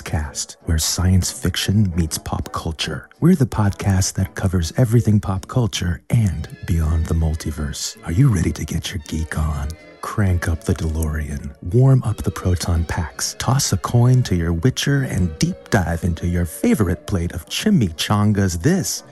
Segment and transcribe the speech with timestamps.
[0.00, 3.08] Cast, where science fiction meets pop culture.
[3.20, 7.98] We're the podcast that covers everything pop culture and beyond the multiverse.
[8.06, 9.68] Are you ready to get your geek on?
[10.00, 15.02] Crank up the DeLorean, warm up the proton packs, toss a coin to your Witcher,
[15.02, 18.62] and deep dive into your favorite plate of chimichangas.
[18.62, 19.02] This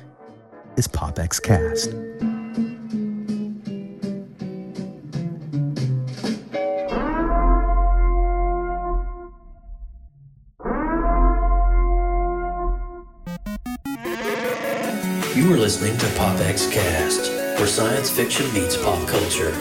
[0.76, 2.29] is PopX Cast.
[15.70, 19.54] Listening to PopX Cast, where science fiction meets pop culture.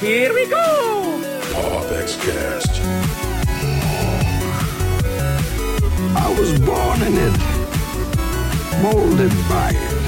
[0.00, 1.18] Here we go!
[1.54, 2.82] PopX Cast.
[6.14, 7.38] I was born in it,
[8.82, 10.02] molded by it.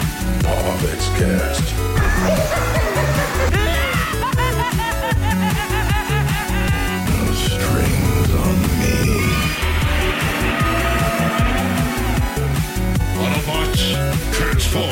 [0.45, 2.81] PopX Cast.
[14.75, 14.91] transform.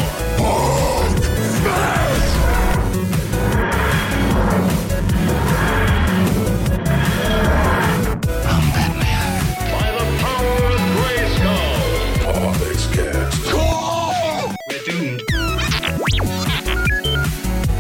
[9.73, 11.75] By the power of Grayskull.
[12.23, 13.39] PopX Cast.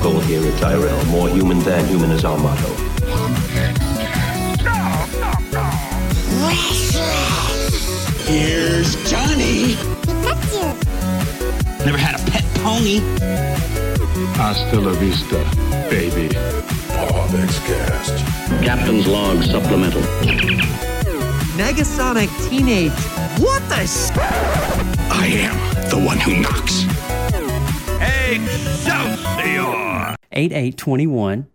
[0.02, 1.04] Goal here at Tyrell.
[1.06, 2.74] More human than human is our motto.
[8.24, 9.21] Here's Johnny.
[12.82, 14.32] A pet pony.
[14.34, 15.38] Hasta la vista,
[15.88, 16.28] baby.
[16.88, 18.24] PopX Cast.
[18.64, 20.02] Captain's log supplemental.
[21.56, 22.92] Negasonic Teenage.
[23.40, 23.86] What the
[25.10, 26.84] I am the one who knocks.
[28.30, 30.16] Excelsior!
[30.32, 31.46] 8821,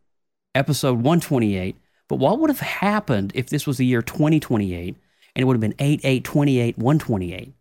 [0.54, 1.76] episode 128.
[2.08, 4.98] But what would have happened if this was the year 2028 and
[5.36, 7.54] it would have been 8828 128?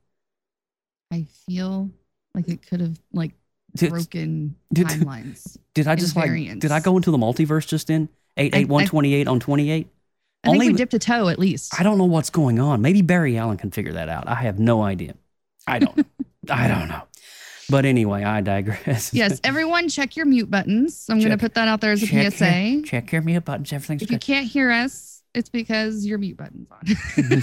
[1.12, 1.91] I feel
[2.34, 3.32] like it could have like
[3.81, 5.56] Did- broken did- timelines.
[5.75, 6.62] Did I just like, variants.
[6.62, 8.09] did I go into the multiverse just then?
[8.38, 9.88] 88128 on 28?
[10.42, 11.78] I think we dipped a toe at least.
[11.78, 12.81] I don't know what's going on.
[12.81, 14.26] Maybe Barry Allen can figure that out.
[14.26, 15.16] I have no idea.
[15.66, 16.06] I don't.
[16.50, 17.03] I don't know.
[17.69, 19.12] But anyway, I digress.
[19.12, 21.06] yes, everyone check your mute buttons.
[21.10, 22.62] I'm going to put that out there as a check PSA.
[22.62, 23.72] Your, check your mute buttons.
[23.72, 27.43] Everything's if you can't hear us, it's because your mute button's on.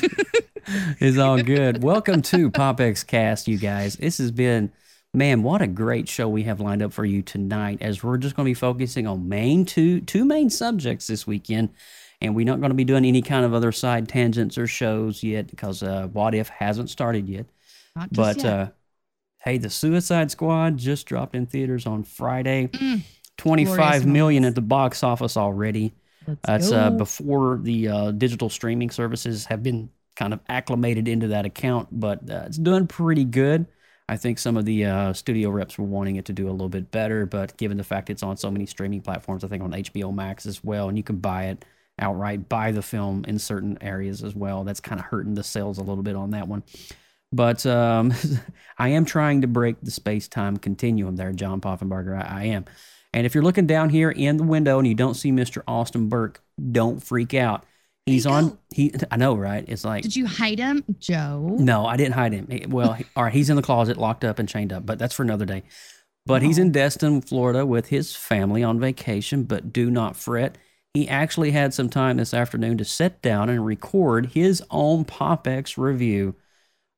[0.99, 1.83] It's all good.
[1.83, 3.95] Welcome to PopX Cast, you guys.
[3.97, 4.71] This has been,
[5.13, 7.79] man, what a great show we have lined up for you tonight.
[7.81, 11.69] As we're just going to be focusing on main two two main subjects this weekend,
[12.21, 15.23] and we're not going to be doing any kind of other side tangents or shows
[15.23, 17.45] yet because uh, What If hasn't started yet.
[18.11, 18.45] But yet.
[18.45, 18.69] uh,
[19.43, 22.67] hey, the Suicide Squad just dropped in theaters on Friday.
[22.67, 23.01] Mm.
[23.37, 25.93] Twenty-five Glorious at the box office already.
[26.43, 31.45] That's uh, before the uh, digital streaming services have been kind of acclimated into that
[31.45, 33.65] account, but uh, it's doing pretty good.
[34.09, 36.69] I think some of the uh, studio reps were wanting it to do a little
[36.69, 39.71] bit better, but given the fact it's on so many streaming platforms, I think on
[39.71, 41.63] HBO Max as well, and you can buy it
[41.99, 44.63] outright, buy the film in certain areas as well.
[44.63, 46.63] That's kind of hurting the sales a little bit on that one.
[47.31, 48.13] But um,
[48.77, 52.17] I am trying to break the space time continuum there, John Poffenbarger.
[52.17, 52.65] I, I am.
[53.13, 55.61] And if you're looking down here in the window and you don't see Mr.
[55.67, 57.65] Austin Burke, don't freak out.
[58.05, 58.49] He's on.
[58.49, 58.57] go?
[58.71, 59.63] He, I know, right?
[59.67, 61.55] It's like Did you hide him, Joe?
[61.59, 62.47] no, I didn't hide him.
[62.49, 65.13] He- Well, all right, he's in the closet, locked up and chained up, but that's
[65.13, 65.63] for another day.
[66.25, 69.43] But he's in Destin, Florida, with his family on vacation.
[69.43, 70.57] But do not fret.
[70.93, 75.77] He actually had some time this afternoon to sit down and record his own PopX
[75.77, 76.35] review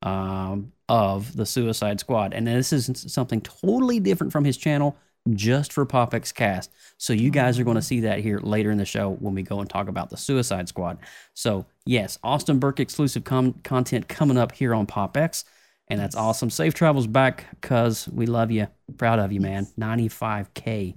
[0.03, 2.33] um, of the Suicide Squad.
[2.33, 4.95] And this is something totally different from his channel,
[5.33, 6.71] just for PopX Cast.
[6.97, 7.31] So you mm-hmm.
[7.31, 9.69] guys are going to see that here later in the show when we go and
[9.69, 10.99] talk about the Suicide Squad.
[11.33, 15.43] So yes, Austin Burke exclusive com- content coming up here on PopX.
[15.87, 16.49] And that's awesome.
[16.49, 18.67] Safe travels back, cuz we love you.
[18.97, 19.67] Proud of you, man.
[19.79, 20.95] 95K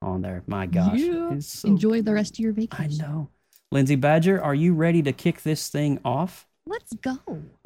[0.00, 0.44] on there.
[0.46, 0.98] My gosh.
[0.98, 1.38] Yeah.
[1.40, 3.04] So Enjoy the rest of your vacation.
[3.04, 3.30] I know.
[3.70, 6.47] Lindsay Badger, are you ready to kick this thing off?
[6.68, 7.16] Let's go.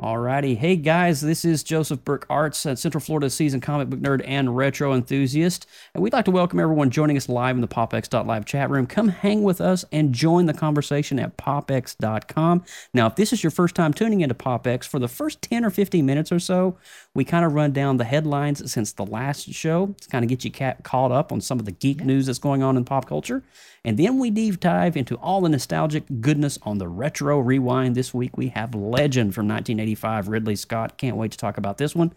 [0.00, 0.56] Alrighty.
[0.56, 4.56] Hey guys, this is Joseph Burke Arts, uh, Central Florida seasoned comic book nerd and
[4.56, 5.66] retro enthusiast.
[5.92, 8.86] And we'd like to welcome everyone joining us live in the PopX.live chat room.
[8.86, 12.62] Come hang with us and join the conversation at popx.com.
[12.94, 15.70] Now, if this is your first time tuning into PopX, for the first 10 or
[15.70, 16.78] 15 minutes or so,
[17.12, 20.44] we kind of run down the headlines since the last show to kind of get
[20.44, 23.08] you ca- caught up on some of the geek news that's going on in pop
[23.08, 23.42] culture.
[23.84, 27.96] And then we deep dive into all the nostalgic goodness on the retro rewind.
[27.96, 30.96] This week we have Legend from 1985, Ridley Scott.
[30.98, 32.12] Can't wait to talk about this one.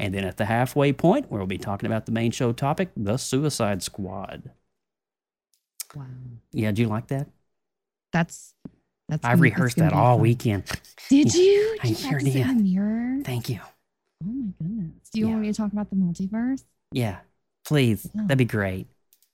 [0.00, 3.18] And then at the halfway point, we'll be talking about the main show topic, The
[3.18, 4.50] Suicide Squad.
[5.94, 6.04] Wow.
[6.52, 7.28] Yeah, do you like that?
[8.12, 8.54] That's
[9.08, 9.24] that's.
[9.24, 10.22] I rehearsed that all fun.
[10.22, 10.64] weekend.
[11.10, 11.78] Did you?
[11.82, 13.22] I Did you sure practice it in the mirror?
[13.24, 13.60] Thank you.
[14.24, 15.10] Oh my goodness.
[15.12, 15.30] Do you Yeah.
[15.32, 16.64] want me to talk about the multiverse?
[16.92, 17.18] Yeah,
[17.66, 18.08] please.
[18.14, 18.22] Yeah.
[18.22, 18.86] That'd be great.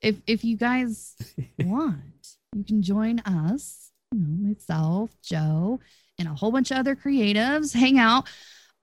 [0.03, 1.17] If if you guys
[1.59, 5.81] want, you can join us, you know, myself, Joe,
[6.19, 8.29] and a whole bunch of other creatives hang out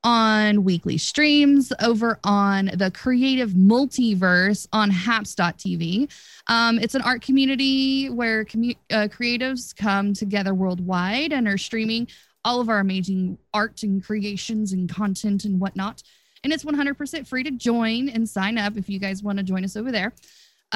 [0.03, 6.11] on weekly streams over on the creative multiverse on haps.tv.
[6.45, 12.07] Um, it's an art community where commu- uh, creatives come together worldwide and are streaming
[12.45, 16.03] all of our amazing art and creations and content and whatnot.
[16.43, 19.63] And it's 100% free to join and sign up if you guys want to join
[19.63, 20.13] us over there.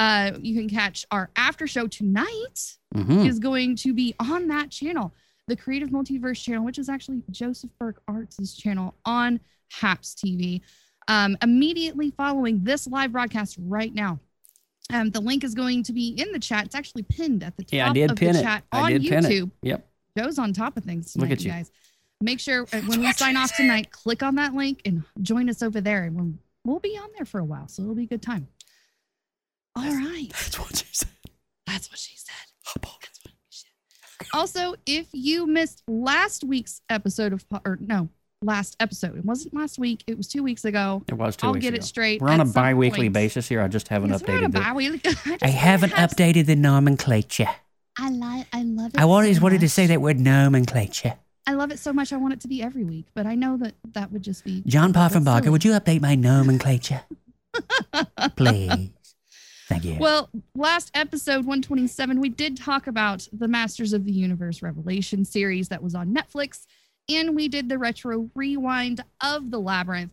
[0.00, 4.70] Uh, you can catch our after show tonight hmm is going to be on that
[4.70, 5.12] channel,
[5.46, 9.38] the Creative Multiverse channel, which is actually Joseph Burke Arts' channel on
[9.70, 10.62] Haps TV.
[11.06, 14.18] Um, immediately following this live broadcast right now.
[14.92, 16.64] Um, the link is going to be in the chat.
[16.64, 18.42] It's actually pinned at the top Yeah, I did of pin the it.
[18.42, 19.28] chat I on did pin it.
[19.30, 19.50] YouTube.
[19.62, 19.86] Yep.
[20.18, 21.70] Joe's on top of things tonight, Look at you guys.
[22.22, 25.62] Make sure uh, when we sign off tonight, click on that link and join us
[25.62, 26.04] over there.
[26.04, 26.32] And we'll,
[26.64, 28.48] we'll be on there for a while, so it'll be a good time.
[29.86, 30.28] All right.
[30.30, 31.08] That's what she said.
[31.66, 32.34] That's what she said.
[32.82, 34.28] That's what she said.
[34.34, 38.08] Also, if you missed last week's episode of, or no,
[38.42, 41.02] last episode, it wasn't last week, it was two weeks ago.
[41.08, 41.78] It was 2 I'll weeks get ago.
[41.80, 42.20] it straight.
[42.20, 43.12] We're on a bi-weekly point.
[43.14, 43.60] basis here.
[43.62, 44.62] I just haven't Yes, we're on a updated it.
[44.64, 47.48] bi-weekly- just I haven't have- updated the nomenclature.
[47.98, 48.46] I like.
[48.52, 49.00] I love it.
[49.00, 51.14] I always so wanted to say that word nomenclature.
[51.46, 52.12] I love it so much.
[52.12, 54.62] I want it to be every week, but I know that that would just be
[54.66, 57.02] John that's Poffenbarger, would you update my nomenclature?
[58.36, 58.90] Please.
[59.70, 59.96] Thank you.
[60.00, 65.68] Well, last episode 127, we did talk about the Masters of the Universe Revelation series
[65.68, 66.66] that was on Netflix,
[67.08, 70.12] and we did the retro rewind of the Labyrinth.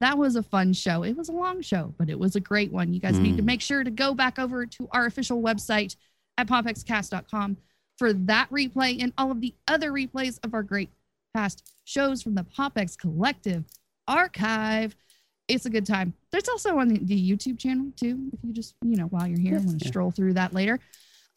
[0.00, 1.02] That was a fun show.
[1.02, 2.94] It was a long show, but it was a great one.
[2.94, 3.46] You guys need to Mm.
[3.46, 5.96] make sure to go back over to our official website
[6.38, 7.58] at popxcast.com
[7.98, 10.88] for that replay and all of the other replays of our great
[11.34, 13.66] past shows from the PopX Collective
[14.08, 14.96] archive.
[15.48, 16.14] It's a good time.
[16.32, 18.30] There's also on the, the YouTube channel too.
[18.32, 19.88] If you just, you know, while you're here, want to Yeah.
[19.90, 20.80] stroll through that later.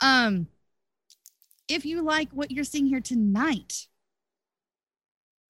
[0.01, 0.48] Um,
[1.68, 3.88] if you like what you're seeing here tonight,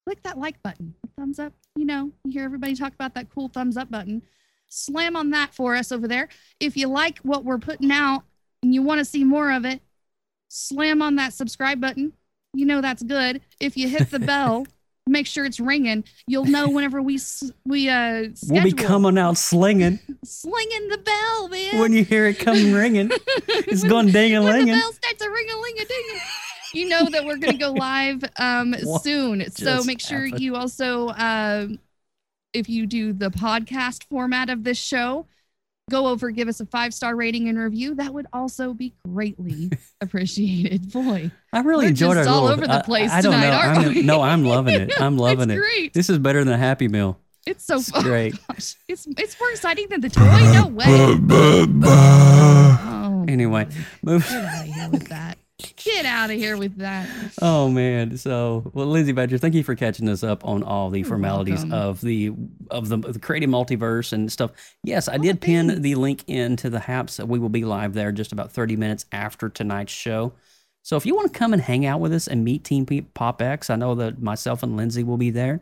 [0.06, 1.54] click that like button, thumbs up.
[1.76, 4.24] You know, you hear everybody talk about that cool thumbs up button.
[4.70, 6.28] Slam on that for us over there.
[6.60, 8.24] If you like what we're putting out
[8.64, 9.82] and you want to see more of it,
[10.48, 12.14] slam on that subscribe button.
[12.54, 13.42] You know that's good.
[13.60, 14.66] If you hit the bell,
[15.08, 16.04] make sure it's ringing.
[16.28, 17.20] You'll know whenever we
[17.66, 21.80] we uh we'll be coming out slinging slinging the bell, man.
[21.80, 23.12] when you hear it come ringing.
[23.48, 26.20] It's going ding a when the bell starts a ring a ling a ding.
[26.74, 29.50] You know that we're gonna go live um soon.
[29.52, 30.42] So make sure happened?
[30.42, 31.80] you also um
[32.54, 35.28] if you do the podcast format of this show,
[35.90, 37.96] go over, give us a five star rating and review.
[37.96, 39.70] That would also be greatly
[40.02, 40.92] appreciated.
[40.92, 43.32] Boy, I really We're enjoyed just our all little- over the I- place I, don't
[43.34, 43.56] tonight, know.
[43.58, 44.02] aren't I'm, we?
[44.04, 45.02] No, I'm loving it.
[45.02, 45.62] I'm loving it's it.
[45.62, 45.94] great.
[45.94, 47.20] This is better than a Happy Meal.
[47.46, 48.04] It's so It's fun.
[48.04, 48.34] great.
[48.50, 50.24] Gosh, it's it's more exciting than the toy.
[50.54, 50.86] No way.
[51.86, 53.68] Oh, Anyway,
[54.04, 54.28] move.
[54.28, 55.37] get out of here with that.
[55.78, 57.10] Get out of here with that.
[57.42, 58.16] Oh man!
[58.18, 61.66] So, well, Lindsay Badger, thank you for catching us up on all the You're formalities
[61.66, 61.74] welcome.
[61.74, 62.32] of the
[62.70, 64.52] of the, the creative multiverse and stuff.
[64.84, 65.82] Yes, I All did pin things.
[65.82, 67.18] the link into the Haps.
[67.20, 70.34] We will be live there just about thirty minutes after tonight's show.
[70.84, 73.42] So, if you want to come and hang out with us and meet Team Pop
[73.42, 75.62] X, I know that myself and Lindsay will be there.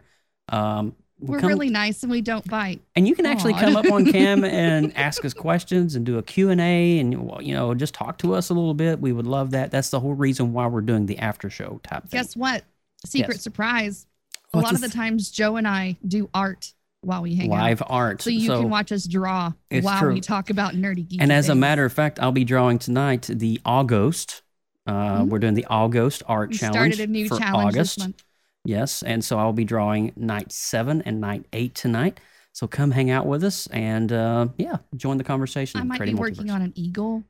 [0.49, 2.81] Um, We're come- really nice and we don't bite.
[2.95, 6.23] and you can actually come up on cam and ask us questions and do a
[6.23, 8.99] Q&A and you know just talk to us a little bit.
[8.99, 9.71] We would love that.
[9.71, 12.19] That's the whole reason why we're doing the after show type thing.
[12.19, 12.63] Guess what?
[13.05, 13.41] Secret Yes.
[13.43, 14.07] surprise.
[14.53, 17.59] A What's lot of the times Joe and I do art while we hang out.
[17.59, 17.87] live out.
[17.91, 18.21] art.
[18.21, 20.13] So you can watch us draw while true.
[20.13, 23.29] we talk about nerdy geeky And as a matter of fact, I'll be drawing tonight
[23.31, 24.41] the August.
[24.87, 27.95] Uh, We're doing the August art we challenge started a new for challenge August.
[27.97, 28.23] this month.
[28.65, 32.19] Yes, and so I'll be drawing night seven and night eight tonight.
[32.51, 35.79] So come hang out with us and uh, yeah, join the conversation.
[35.79, 36.53] I in might be Creative working Multiverse.
[36.53, 37.23] on an eagle,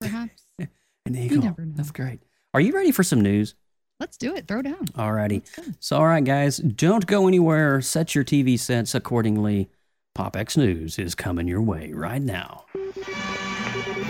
[0.00, 0.42] perhaps.
[0.58, 1.42] an eagle.
[1.42, 1.74] never know.
[1.76, 2.20] That's great.
[2.54, 3.54] Are you ready for some news?
[4.00, 4.48] Let's do it.
[4.48, 4.86] Throw down.
[4.96, 5.42] Alrighty.
[5.58, 5.76] Let's.
[5.78, 7.82] So, all right, guys, don't go anywhere.
[7.82, 9.68] Set your TV sets accordingly.
[10.16, 12.64] PopX News is coming your way right now.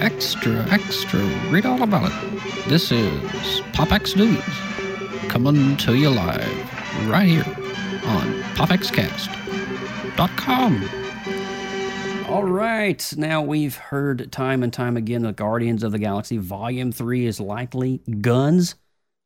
[0.01, 1.21] Extra, extra,
[1.51, 2.69] read all about it.
[2.69, 4.43] This is PopX News,
[5.31, 7.45] coming to you live right here
[8.05, 10.89] on PopXCast.com.
[12.29, 16.91] All right, now we've heard time and time again that Guardians of the Galaxy Volume
[16.91, 18.75] 3 is likely Gunn's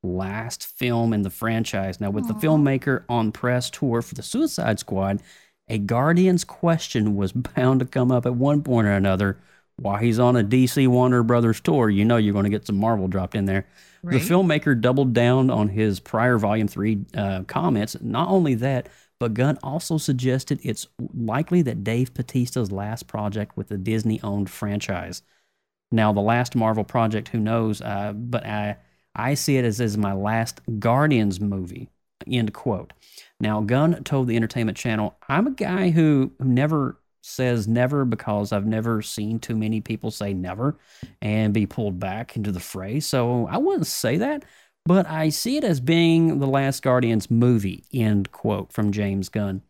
[0.03, 2.03] last film in the franchise.
[2.03, 5.23] Now, with the filmmaker on press tour for the Suicide Squad,
[5.69, 9.39] a Guardians question was bound to come up at one point or another
[9.77, 11.89] while he's on a DC Warner Brothers tour.
[11.89, 13.67] You know you're going to get some Marvel dropped in there.
[14.05, 14.21] Right?
[14.21, 17.97] The filmmaker doubled down on his prior Volume 3 uh, comments.
[18.03, 23.69] Not only that, but Gunn also suggested it's likely that Dave Batista's last project with
[23.69, 25.23] the Disney owned franchise.
[25.91, 27.81] Now, the last Marvel project, who knows?
[27.81, 28.77] Uh, but I,
[29.15, 31.89] I see it as, as my last Guardians movie.
[32.27, 32.93] End quote.
[33.41, 38.53] Now, Gunn told the Entertainment Channel, I'm a guy who, who never says never because
[38.53, 40.77] I've never seen too many people say never
[41.23, 43.01] and be pulled back into the fray.
[43.01, 44.45] So I wouldn't say that,
[44.85, 49.63] but I see it as being the last Guardians movie, end quote from James Gunn.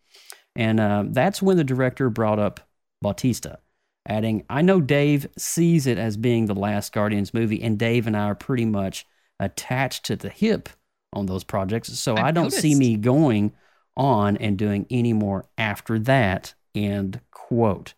[0.56, 2.60] And uh, that's when the director brought up
[3.00, 3.60] Bautista,
[4.06, 8.16] adding, I know Dave sees it as being the last Guardians movie, and Dave and
[8.16, 9.06] I are pretty much
[9.38, 10.68] attached to the hip
[11.12, 11.96] on those projects.
[11.98, 13.52] So I've I don't see me going
[13.96, 17.94] on and doing any more after that, end quote.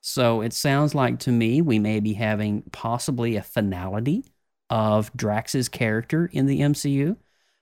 [0.00, 4.24] So it sounds like to me we may be having possibly a finality
[4.70, 7.16] of Drax's character in the MCU.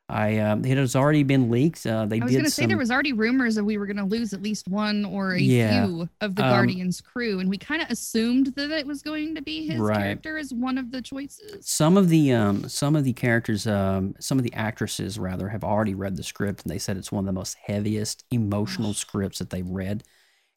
[0.08, 1.84] I um, it has already been leaked.
[1.84, 3.96] Uh, they I was going to say there was already rumors that we were going
[3.96, 5.86] to lose at least one or a Yeah.
[5.86, 9.34] few of the Um, Guardians crew, and we kind of assumed that it was going
[9.34, 9.96] to be his Right.
[10.02, 11.66] character as one of the choices.
[11.66, 15.64] some of the um, some of the characters, um, some of the actresses rather, have
[15.64, 19.40] already read the script, and they said it's one of the most heaviest emotional scripts
[19.40, 20.04] that they've read.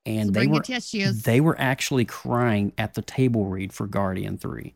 [0.05, 0.63] And So they were
[1.13, 4.75] they were actually crying at the table read for Guardian Three.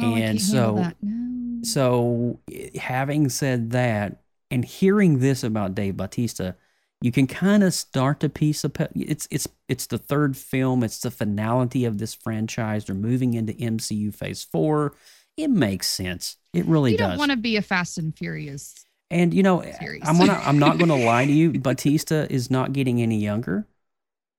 [0.00, 0.92] Oh, and so.
[1.02, 1.32] No.
[1.64, 6.56] So, eh, having said that, and hearing this about Dave Bautista,
[7.00, 10.84] you can kind of start to piece of it's it's it's the third film.
[10.84, 12.84] It's the finality of this franchise.
[12.84, 14.94] They're moving into MCU Phase Four.
[15.36, 16.36] It makes sense.
[16.52, 16.94] It really does.
[16.94, 17.10] you does.
[17.10, 18.74] don't want to be a Fast and Furious.
[19.10, 20.02] and you know, series.
[20.04, 21.58] I'm gonna I'm not gonna lie to you.
[21.58, 23.66] Batista is not getting any younger.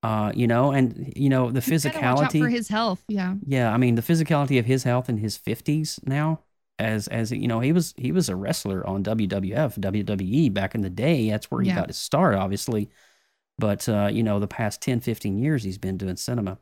[0.04, 3.04] Uh, you know, and you know the You gotta watch out physicality for his health.
[3.08, 3.36] Yeah.
[3.46, 6.42] yeah, I mean the physicality of his health in his fifties now,
[6.78, 10.82] as as you know, he was he was a wrestler on WWF, WWE back in
[10.82, 11.30] the day.
[11.30, 11.76] That's where he Yeah.
[11.76, 12.90] got his start, obviously.
[13.58, 16.58] But uh, you know, the past 10, 15 years he's been doing cinema.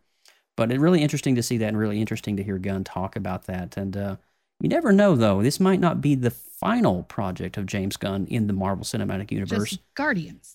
[0.57, 3.45] But it's really interesting to see that and really interesting to hear Gunn talk about
[3.47, 3.77] that.
[3.77, 4.17] And uh,
[4.59, 8.45] you never know though, this might not be the final project of James Gunn in
[8.45, 10.53] the Marvel Cinematic Universe Just Guardians.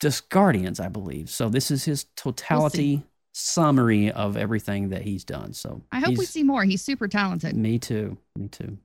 [0.00, 1.30] Just Guardians, I believe.
[1.30, 5.52] So this is his totality summary of everything that he's done.
[5.52, 6.64] So I hope we see more.
[6.64, 7.56] He's super talented.
[7.56, 8.16] Me too.
[8.36, 8.78] Me too.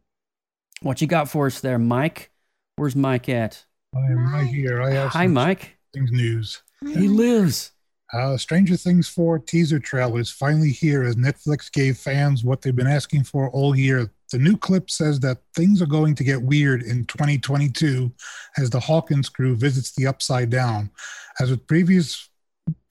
[0.82, 2.32] What you got for us there, Mike?
[2.78, 3.66] Where's Mike at?
[3.96, 4.82] I am right here.
[4.82, 5.78] I have Hi, Mike.
[5.94, 6.62] Things news.
[6.82, 7.72] He lives.
[8.14, 12.76] Uh, Stranger Things 4 teaser trailer is finally here as Netflix gave fans what they've
[12.76, 14.10] been asking for all year.
[14.32, 18.12] The new clip says that things are going to get weird in 2022
[18.58, 20.92] as the Hawkins crew visits the Upside Down.
[21.40, 22.30] As with previous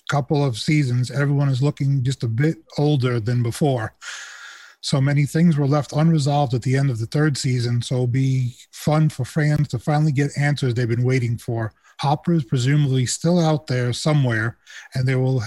[0.09, 3.95] couple of seasons, everyone is looking just a bit older than before.
[4.81, 8.07] So many things were left unresolved at the end of the third season, so it'll
[8.07, 11.73] be fun for fans to finally get answers they've been waiting for.
[12.01, 14.57] Hopper is presumably still out there somewhere,
[14.95, 15.43] and there will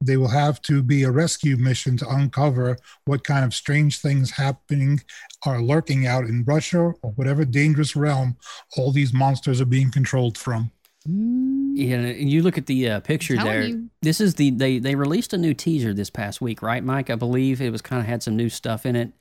[0.00, 2.76] they will have to be a rescue mission to uncover
[3.06, 5.00] what kind of strange things happening
[5.44, 8.36] are lurking out in Russia or whatever dangerous realm
[8.76, 10.70] all these monsters are being controlled from.
[11.06, 13.62] Yeah, and you look at the uh, picture there.
[13.62, 13.90] you.
[14.02, 17.10] This is the they they released a new teaser this past week, right, Mike?
[17.10, 19.12] I believe it was kind of had some new stuff in it.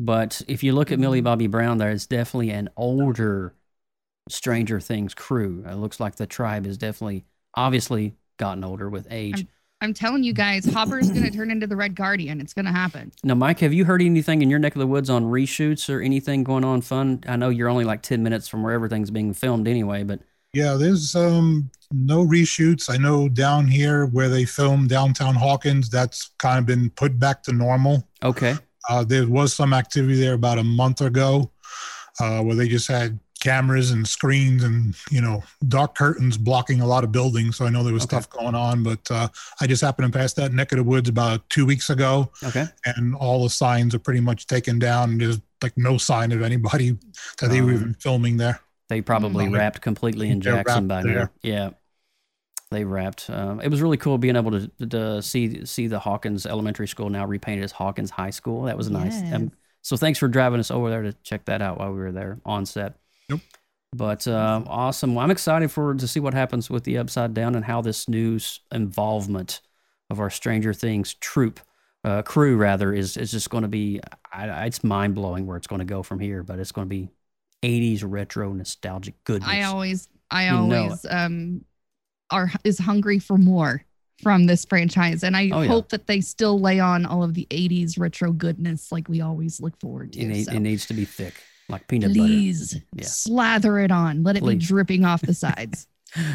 [0.00, 3.54] But if you look at Millie Bobby Brown, there is definitely an older
[4.28, 5.64] Stranger Things crew.
[5.66, 9.40] It looks like the tribe is definitely obviously gotten older with age.
[9.40, 9.48] I'm
[9.92, 12.40] telling you guys, Hopper's going to turn into the Red Guardian.
[12.40, 13.12] It's going to happen.
[13.22, 16.00] Now, Mike, have you heard anything in your neck of the woods on reshoots or
[16.00, 17.22] anything going on fun?
[17.28, 20.20] I know you're only like 10 minutes from where everything's being filmed anyway, but
[20.54, 22.88] Yeah, there's um no reshoots.
[22.88, 27.42] I know down here where they filmed downtown Hawkins, that's kind of been put back
[27.44, 28.08] to normal.
[28.22, 28.54] okay.
[28.90, 31.50] Uh, there was some activity there about a month ago
[32.20, 36.86] uh, where they just had cameras and screens and you know dark curtains blocking a
[36.86, 37.56] lot of buildings.
[37.56, 38.16] So I know there was Okay.
[38.16, 39.28] stuff going on, but uh,
[39.60, 42.66] I just happened to pass that neck of the woods about two weeks ago, Okay.
[42.86, 45.18] and all the signs are pretty much taken down.
[45.18, 46.96] There's like no sign of anybody
[47.40, 48.60] that they were Um, even filming there.
[48.88, 49.54] They probably Mhm.
[49.54, 51.30] wrapped completely in They're Jackson wrapped by now.
[51.42, 51.70] Yeah,
[52.70, 53.30] they wrapped.
[53.30, 57.08] Um, it was really cool being able to, to see see the Hawkins Elementary School
[57.10, 58.62] now repainted as Hawkins High School.
[58.64, 59.22] That was nice.
[59.32, 62.12] Um, so thanks for driving us over there to check that out while we were
[62.12, 62.94] there on set.
[63.28, 63.40] Yep.
[63.94, 65.14] But uh, awesome.
[65.14, 68.08] Well, I'm excited for to see what happens with the Upside Down and how this
[68.08, 68.38] new
[68.72, 69.60] involvement
[70.10, 71.60] of our Stranger Things troop
[72.02, 74.00] uh, crew rather is is just going to be.
[74.32, 76.86] I, I- it's mind blowing where it's going to go from here, but it's going
[76.86, 77.08] to be
[77.62, 79.48] 80s retro nostalgic goodness.
[79.50, 81.64] I always, I You always um,
[82.30, 83.84] are is hungry for more
[84.22, 85.68] from this franchise, and I Oh, yeah.
[85.68, 89.60] hope that they still lay on all of the '80s retro goodness like we always
[89.60, 90.20] look forward to.
[90.20, 90.52] it, so.
[90.52, 91.34] it needs to be thick.
[91.68, 93.04] Like peanut Please Yeah.
[93.04, 94.22] slather it on.
[94.22, 95.86] Let it be dripping off the sides.
[95.86, 95.90] butter.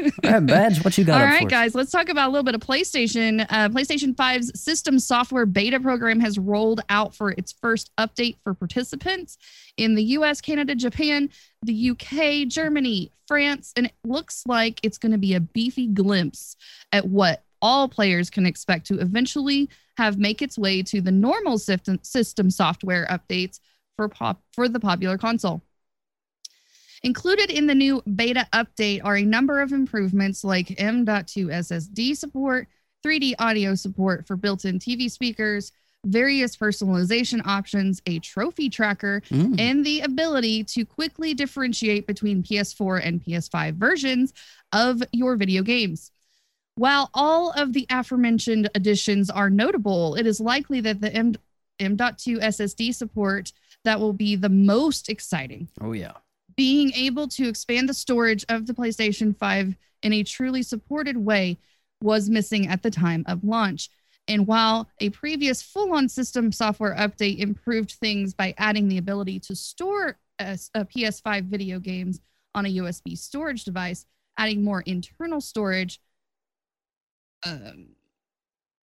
[0.24, 2.54] All right, Badge, what you got All right, guys, let's talk about a little bit
[2.54, 3.46] of PlayStation.
[3.48, 8.54] Uh, PlayStation 5's system software beta program has rolled out for its first update for
[8.54, 9.38] participants
[9.76, 11.30] in the US, Canada, Japan,
[11.62, 16.56] the UK, Germany, France, and it looks like it's going to be a beefy glimpse
[16.92, 21.58] at what all players can expect to eventually have make its way to the normal
[21.58, 23.60] system software updates
[24.00, 25.60] for pop for the popular console.
[27.02, 32.66] Included in the new beta update are a number of improvements like M.2 SSD support,
[33.04, 35.72] 3D audio support for built in TV speakers,
[36.06, 39.60] various personalization options, a trophy tracker, Mm.
[39.60, 44.32] and the ability to quickly differentiate between PS4 and PS5 versions
[44.72, 46.10] of your video games.
[46.74, 51.34] While all of the aforementioned additions are notable, it is likely that the M-
[51.78, 53.52] M.2 SSD support
[53.84, 56.12] that will be the most exciting Oh yeah.
[56.56, 61.58] being able to expand the storage of the PlayStation 5 in a truly supported way
[62.02, 63.90] was missing at the time of launch.
[64.28, 69.40] And while a previous full on system software update improved things by adding the ability
[69.40, 72.20] to store a, a PS5 video games
[72.54, 74.06] on a USB storage device,
[74.38, 76.00] adding more internal storage
[77.44, 77.88] um,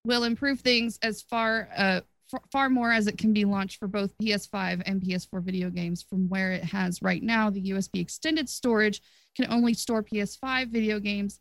[0.03, 2.01] will improve things as far uh,
[2.33, 6.03] f- far more as it can be launched for both PS5 and PS4 video games
[6.03, 7.49] from where it has right now.
[7.49, 9.01] The USB extended storage
[9.35, 11.39] can only store PS5 video games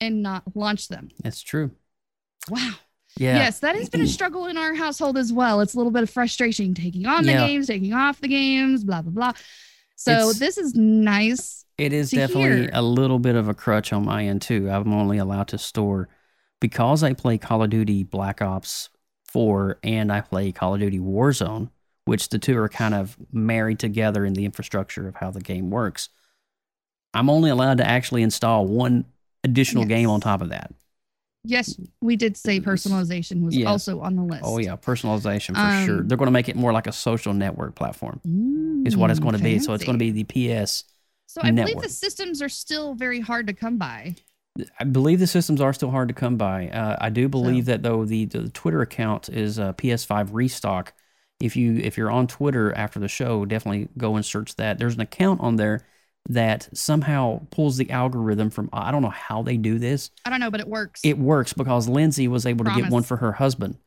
[0.00, 1.08] and not launch them.
[1.22, 1.70] That's true.
[2.48, 2.72] Wow.
[3.16, 3.36] Yeah.
[3.36, 5.60] Yes, that has been a struggle in our household as well.
[5.60, 7.46] It's a little bit of frustration taking on the Yeah.
[7.46, 9.32] games, taking off the games, blah, blah, blah.
[9.96, 11.64] So It's- this is nice.
[11.76, 12.70] It is definitely hear.
[12.72, 14.70] a little bit of a crutch on my end too.
[14.70, 16.08] I'm only allowed to store
[16.60, 18.90] because I play Call of Duty Black Ops
[19.30, 21.70] 4 and I play Call of Duty Warzone,
[22.04, 25.70] which the two are kind of married together in the infrastructure of how the game
[25.70, 26.08] works.
[27.14, 29.04] I'm only allowed to actually install one
[29.42, 30.72] additional game on top of that.
[31.42, 33.88] Yes, we did say personalization was Yes.
[33.88, 34.44] also on the list.
[34.44, 35.96] Oh yeah, personalization for sure.
[35.96, 38.20] Um, They're going to make it more like a social network platform.
[38.84, 39.58] is what it's Mm, going to be.
[39.58, 40.84] So it's going to be the PS
[41.26, 41.72] So I network.
[41.74, 44.16] believe the systems are still very hard to come by.
[44.78, 46.68] I believe the systems are still hard to come by.
[46.68, 50.92] Uh, I do believe that though the, the Twitter account is uh, PS5 restock.
[51.38, 54.78] If you if you're on Twitter after the show, definitely go and search that.
[54.78, 55.86] There's an account on there
[56.28, 58.68] that somehow pulls the algorithm from.
[58.72, 60.10] I don't know how they do this.
[60.24, 61.00] I don't know, but it works.
[61.02, 63.78] It works because Lindsay was able to get one for her husband.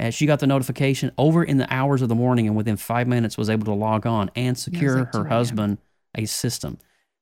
[0.00, 3.08] And she got the notification over in the hours of the morning and within five
[3.08, 5.78] minutes was able to log on and secure like her husband
[6.14, 6.78] a system.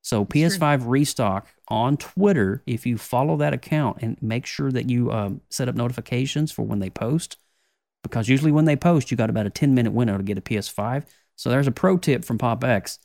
[0.07, 5.11] So PS5 restock on Twitter, if you follow that account and make sure that you
[5.11, 7.39] um, set up notifications for when they post,
[8.05, 10.41] because usually when they post, you got about a 10 minute window to get a
[10.41, 11.07] PS5.
[11.35, 13.01] So there's a pro tip from PopX.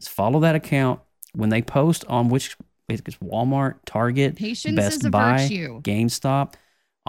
[0.00, 0.98] Is follow that account
[1.34, 2.56] when they post on which
[2.88, 5.80] it's Walmart, Target, Patience Best is a Buy, virtue.
[5.82, 6.54] GameStop,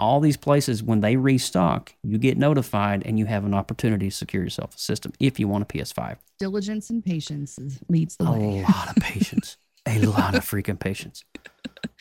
[0.02, 4.14] all these places, when they restock, you get notified and you have an opportunity to
[4.14, 6.16] secure yourself a system if you want a PS5.
[6.40, 8.58] Diligence and patience leads the A way.
[8.60, 9.56] A lot of patience.
[9.86, 11.24] a lot of freaking patience.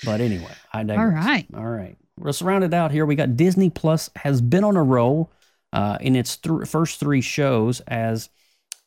[0.03, 0.99] But anyway, I digress.
[0.99, 1.45] All right.
[1.55, 1.95] All right.
[2.17, 3.05] We're surrounded out here.
[3.05, 5.31] We got Disney Plus has been on a roll
[5.71, 8.29] uh, in its th- first three shows as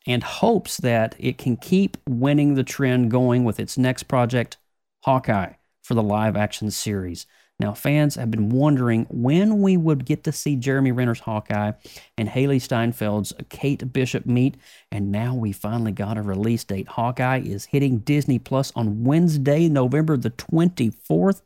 [0.05, 4.57] and hopes that it can keep winning the trend going with its next project,
[5.03, 7.25] Hawkeye, for the live action series.
[7.57, 11.71] Now, fans have been wondering when we would get to see Jeremy Renner's Hawkeye
[12.17, 14.57] and Hailee Steinfeld's Kate Bishop meet,
[14.91, 16.89] and now we finally got a release date.
[16.89, 21.41] Hawkeye is hitting Disney Plus on Wednesday, November the 24th,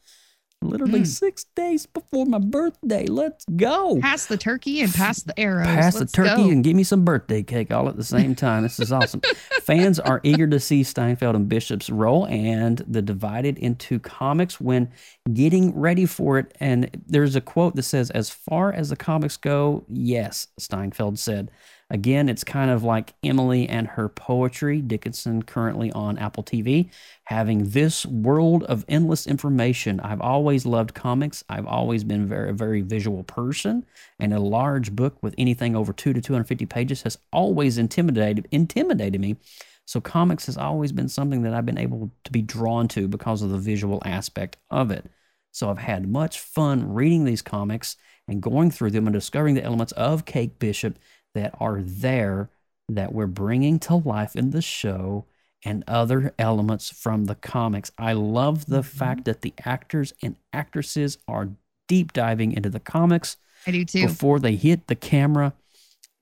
[0.62, 1.06] literally Hmm.
[1.06, 3.06] six days before my birthday.
[3.06, 3.98] Let's go.
[4.02, 5.67] Pass the turkey and pass the arrows.
[5.67, 6.50] Pass Let's the turkey go.
[6.50, 8.63] and give me some birthday cake all at the same time.
[8.63, 9.22] This is awesome.
[9.62, 14.91] Fans are eager to see Steinfeld and Bishop's role and the divided into comics when
[15.34, 16.54] getting ready for it.
[16.60, 21.52] And there's a quote that says, As far as the comics go, yes, Steinfeld said.
[21.91, 26.91] Again, it's kind of like Emily and her poetry, Dickinson currently on Apple TV,
[27.23, 29.99] having this world of endless information.
[29.99, 31.43] I've always loved comics.
[31.49, 33.86] I've always been very, very visual person,
[34.19, 39.19] and a large book with anything over two to 250 pages has always intimidated intimidated
[39.19, 39.38] me.
[39.86, 43.41] So comics has always been something that I've been able to be drawn to because
[43.41, 45.10] of the visual aspect of it.
[45.52, 47.97] So I've had much fun reading these comics
[48.28, 50.99] and going through them and discovering the elements of Kate Bishop
[51.33, 52.49] that are there
[52.87, 55.25] that we're bringing to life in the show
[55.63, 57.91] and other elements from the comics.
[57.97, 58.97] I love the mm-hmm.
[58.97, 61.49] fact that the actors and actresses are
[61.87, 63.37] deep diving into the comics
[63.67, 64.07] I do too.
[64.07, 65.53] before they hit the camera.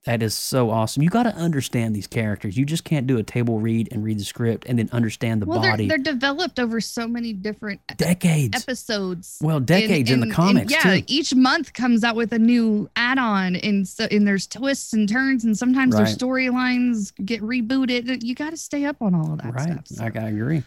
[0.08, 1.04] That is so awesome.
[1.04, 2.56] You got to understand these characters.
[2.56, 5.46] You just can't do a table read and read the script and then understand the
[5.46, 5.86] well, body.
[5.86, 8.56] they're they're developed over so many different decades.
[8.56, 9.38] episodes.
[9.42, 11.04] Well, decades in the comics, yeah, too.
[11.08, 15.44] each month comes out with a new add-on, and so and there's twists and turns,
[15.44, 18.24] and sometimes their storylines get rebooted.
[18.24, 19.86] You got to stay up on all of that right.
[19.86, 20.14] stuff.
[20.16, 20.64] I, I agree.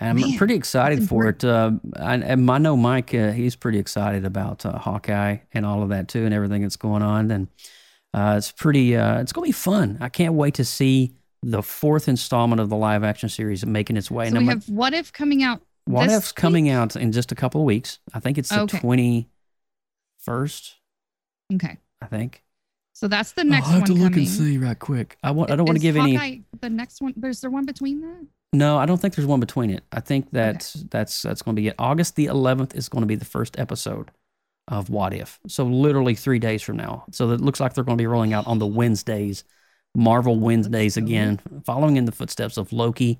[0.00, 1.42] And I'm Man, pretty excited for it.
[1.42, 5.82] Uh, I, and I know Mike, uh, he's pretty excited about uh, Hawkeye and all
[5.82, 7.32] of that too, and everything that's going on.
[7.32, 7.48] And
[8.14, 9.98] uh, it's pretty, uh, it's going to be fun.
[10.00, 14.10] I can't wait to see the fourth installment of the live action series making its
[14.10, 14.28] way.
[14.30, 15.62] So And we I'm- have What If coming out.
[15.84, 17.98] What this If's coming out in just a couple of weeks.
[18.12, 18.78] I think it's the Okay.
[18.78, 20.74] 21st,
[21.54, 22.42] Okay, I think.
[22.92, 24.18] so that's the next I'll have one to look coming.
[24.20, 25.16] and see right quick.
[25.22, 26.44] I, want, I don't want to Is give any.
[26.60, 28.26] The next one, there's there one between that?
[28.52, 29.82] No, I don't think there's one between it.
[29.92, 31.74] I think that that's that's going to be it.
[31.78, 34.10] August the 11th is going to be the first episode
[34.68, 35.38] of What If.
[35.48, 37.04] So literally three days from now.
[37.10, 39.44] So it looks like they're going to be rolling out on the Wednesdays,
[39.94, 43.18] Marvel Wednesdays again, following in the footsteps of Loki.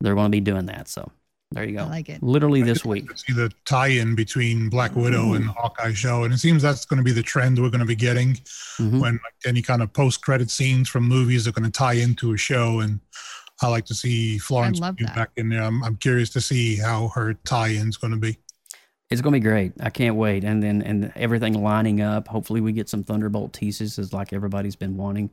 [0.00, 0.88] They're going to be doing that.
[0.88, 1.10] So
[1.52, 1.84] there you go.
[1.84, 2.22] I like it.
[2.22, 3.08] Literally this week.
[3.16, 6.98] see the tie-in between Black Widow and the Hawkeye show, and it seems that's going
[6.98, 8.34] to be the trend we're going to be getting
[8.78, 9.00] Mhm.
[9.00, 12.36] when like, any kind of post-credit scenes from movies are going to tie into a
[12.36, 12.80] show.
[12.80, 13.00] And
[13.62, 15.16] I like to see Florence love Pugh that.
[15.16, 15.62] back in there.
[15.62, 18.36] I'm, I'm curious to see how her tie-in is going to be.
[19.10, 19.72] It's going to be great.
[19.80, 20.44] I can't wait.
[20.44, 22.28] And then and everything lining up.
[22.28, 25.30] Hopefully we get some Thunderbolt teases as like everybody's been wanting.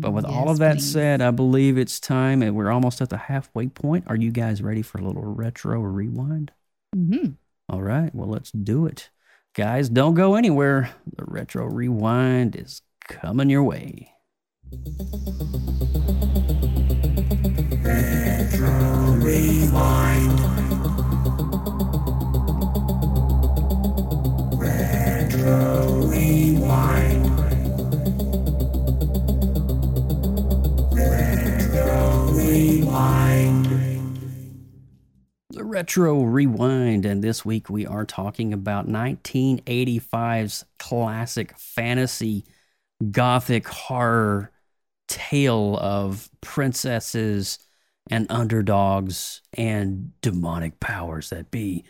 [0.00, 0.92] But with all of that please.
[0.92, 4.04] said, I believe it's time and we're almost at the halfway point.
[4.06, 6.52] Are you guys ready for a little retro rewind?
[6.94, 7.34] Mhm.
[7.68, 9.10] All right, well, let's do it.
[9.54, 10.90] Guys, don't go anywhere.
[11.16, 14.12] The retro rewind is coming your way.
[20.30, 21.17] The
[35.78, 42.44] retro rewind, and this week we are talking about 1985's classic fantasy
[43.10, 44.50] gothic horror
[45.06, 47.60] tale of princesses
[48.10, 51.84] and underdogs and demonic powers that be.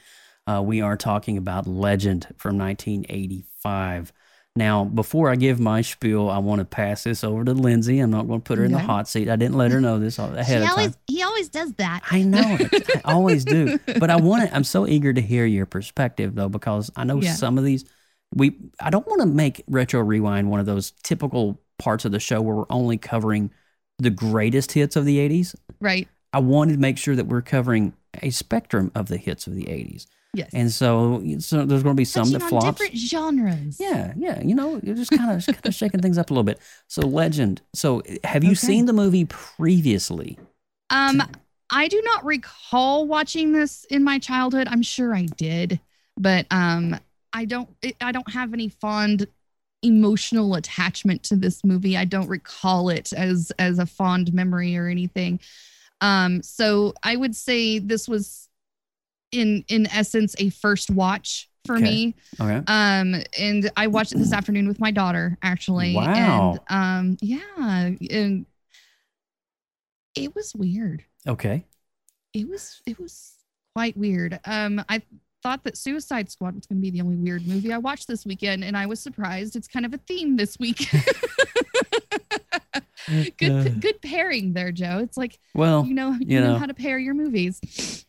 [0.49, 4.13] Uh, we are talking about Legend from 1985.
[4.57, 8.01] Now, before I give my spiel, I want to pass this over to Lindsay.
[8.01, 9.29] I'm not going to put her in the hot seat.
[9.29, 10.71] I didn't let her know this ahead He of time.
[10.71, 12.01] always he always does that.
[12.11, 12.41] I know.
[13.05, 13.79] I always do.
[14.01, 17.21] But I want to, I'm so eager to hear your perspective though, because I know
[17.21, 17.35] Yeah.
[17.35, 17.85] some of these
[18.35, 22.21] we I don't want to make retro rewind one of those typical parts of the
[22.21, 23.51] show where we're only covering
[23.99, 25.55] the greatest hits of the 80s.
[25.81, 26.09] Right.
[26.33, 29.65] I wanted to make sure that we're covering a spectrum of the hits of the
[29.65, 30.07] 80s.
[30.39, 30.51] Yes.
[30.53, 32.79] And so, so there's going to be some Touching that flops.
[32.81, 33.77] different genres.
[33.81, 36.45] Yeah, yeah, you know, you're just kind of kind of shaking things up a little
[36.45, 36.61] bit.
[36.87, 37.61] So, Legend.
[37.75, 38.67] So, have you Okay.
[38.69, 40.39] seen the movie previously?
[40.91, 41.23] Um,
[41.71, 44.69] I do not recall watching this in my childhood.
[44.71, 45.81] I'm sure I did,
[46.17, 46.99] but um,
[47.33, 47.69] I don't.
[48.01, 49.27] I don't have any fond
[49.83, 51.97] emotional attachment to this movie.
[51.97, 55.41] I don't recall it as as a fond memory or anything.
[56.01, 58.48] Um, so I would say this was
[59.33, 61.85] in in essence a first watch for Okay.
[61.85, 62.15] me.
[62.41, 62.63] Okay.
[62.67, 65.95] Um, and I watched it this afternoon with my daughter, actually.
[65.95, 66.57] Wow.
[66.69, 68.47] And um, yeah, and
[70.15, 71.05] it was weird.
[71.27, 71.65] Okay.
[72.33, 73.35] It was it was
[73.75, 74.41] quite weird.
[74.45, 75.03] Um, I
[75.43, 78.25] thought that Suicide Squad was going to be the only weird movie I watched this
[78.27, 79.55] weekend, and I was surprised.
[79.57, 80.89] It's kind of a theme this week.
[83.39, 84.99] good Uh, good pairing there, Joe.
[84.99, 86.59] It's like well, you know you, you know, know.
[86.59, 88.05] how to pair your movies.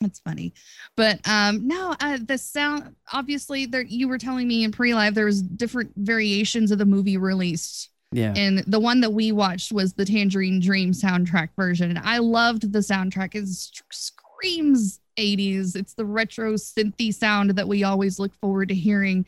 [0.00, 0.52] That's funny,
[0.96, 2.94] but um, no, uh, the sound.
[3.12, 7.16] Obviously, there you were telling me in pre-live there was different variations of the movie
[7.16, 8.32] released, Yeah.
[8.36, 11.90] and the one that we watched was the Tangerine Dream soundtrack version.
[11.90, 13.34] And I loved the soundtrack.
[13.34, 13.48] It
[13.90, 15.74] screams 80s.
[15.74, 19.26] It's the retro synthy sound that we always look forward to hearing.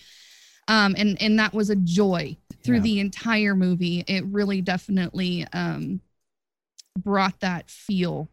[0.69, 2.83] Um, and and that was a joy through Yeah.
[2.83, 4.05] the entire movie.
[4.07, 6.01] It really definitely um,
[6.97, 8.29] brought that feel.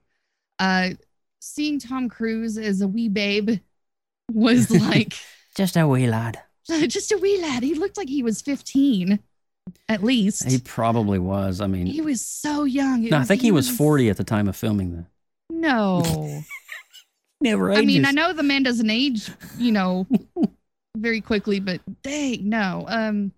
[0.60, 0.91] Uh,
[1.47, 3.60] seeing Tom Cruise as a wee babe
[4.31, 5.13] was like
[5.55, 6.41] Just a wee lad.
[6.67, 7.63] just a wee lad.
[7.63, 9.19] He looked like he was 15
[9.89, 10.49] at least.
[10.49, 11.62] He probably was.
[11.62, 13.03] I mean, He was so young.
[13.03, 15.05] It no, I think he was 40 at the time of filming the.
[15.49, 16.43] No.
[17.41, 18.05] Never I mean.
[18.05, 20.07] I know the man doesn't age, you know,
[20.97, 22.86] very quickly, but dang, no.
[22.88, 23.31] Um,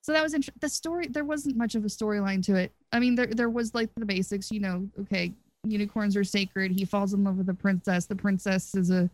[0.00, 1.08] so that was int- the story.
[1.08, 2.72] There wasn't much of a storyline to it.
[2.92, 4.88] I mean, there there was like the basics, you know.
[5.00, 5.34] Okay,
[5.70, 6.72] unicorns are sacred.
[6.72, 8.06] He falls in love with a princess.
[8.06, 9.10] The princess is a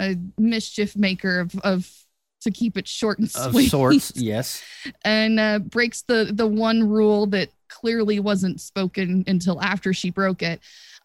[0.00, 1.90] a mischief maker of of
[2.42, 3.66] to keep it short and sweet.
[3.66, 4.62] Of sorts, yes.
[5.04, 10.42] and uh, breaks the the one rule that clearly wasn't spoken until after she broke
[10.42, 10.60] it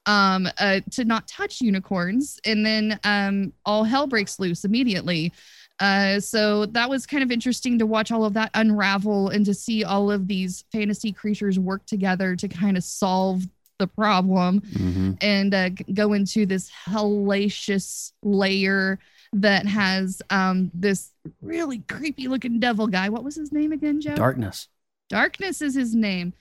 [0.08, 5.32] um uh, to not touch unicorns and then um all hell breaks loose immediately
[5.80, 9.54] uh so that was kind of interesting to watch all of that unravel and to
[9.54, 13.44] see all of these fantasy creatures work together to kind of solve
[13.80, 19.00] the problem hmm and uh, go into this hellacious layer
[19.34, 21.12] that has um this
[21.42, 24.68] really creepy looking devil guy what was his name again joe Darkness.
[25.10, 26.34] Darkness is his name.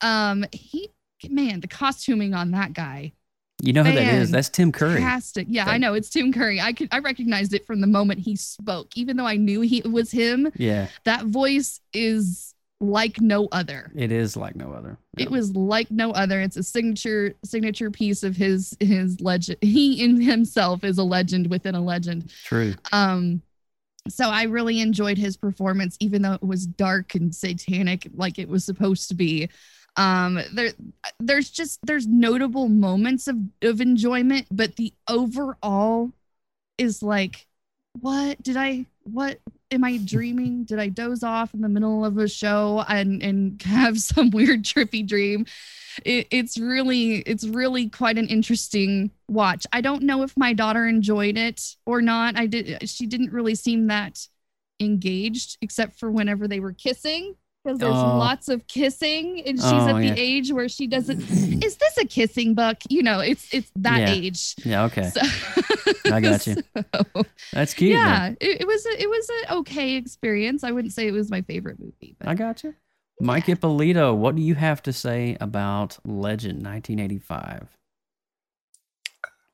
[0.00, 0.90] Um, he
[1.28, 3.12] man, the costuming on that guy.
[3.62, 4.30] You know who that is?
[4.30, 5.00] That's Tim Curry.
[5.00, 5.46] Fantastic.
[5.50, 6.60] Yeah, I know it's Tim Curry.
[6.60, 9.78] I could I recognized it from the moment he spoke, even though I knew he
[9.78, 10.52] it was him.
[10.56, 12.53] Yeah, That voice is
[12.90, 13.90] like no other.
[13.94, 14.98] it is like no other.
[15.16, 16.40] It was like no other.
[16.40, 19.58] It's a signature signature piece of his his legend.
[19.62, 22.30] He in himself is a legend within a legend.
[22.44, 22.74] True.
[22.92, 23.42] Um,
[24.08, 28.48] so I really enjoyed his performance, even though it was dark and satanic, like it
[28.48, 29.48] was supposed to be.
[29.96, 30.72] Um, there,
[31.20, 36.10] there's just there's notable moments of of enjoyment, but the overall
[36.78, 37.46] is like,
[38.00, 38.86] what did I?
[39.04, 39.38] What
[39.74, 40.64] am I dreaming?
[40.64, 44.62] Did I doze off in the middle of a show and and have some weird
[44.62, 45.46] trippy dream?
[46.04, 49.66] It, it's really it's really quite an interesting watch.
[49.72, 52.36] I don't know if my daughter enjoyed it or not.
[52.36, 52.88] I did.
[52.88, 54.26] She didn't really seem that
[54.80, 57.36] engaged, except for whenever they were kissing.
[57.64, 58.18] Because there's Oh.
[58.18, 60.14] lots of kissing, and she's Oh, at the yeah.
[60.18, 61.22] age where she doesn't.
[61.64, 62.76] Is this a kissing book?
[62.90, 64.12] You know, it's it's that Yeah.
[64.12, 64.54] age.
[64.66, 64.84] Yeah.
[64.84, 65.08] Okay.
[65.10, 65.22] So,
[66.12, 66.56] I got you.
[67.14, 67.22] so,
[67.54, 67.94] That's cute.
[67.94, 68.36] man.
[68.40, 70.62] yeah, it, it was a, it was an okay experience.
[70.62, 72.74] I wouldn't say it was my favorite movie, but I got you.
[73.20, 77.68] Mike Ippolito, what do you have to say about Legend 1985?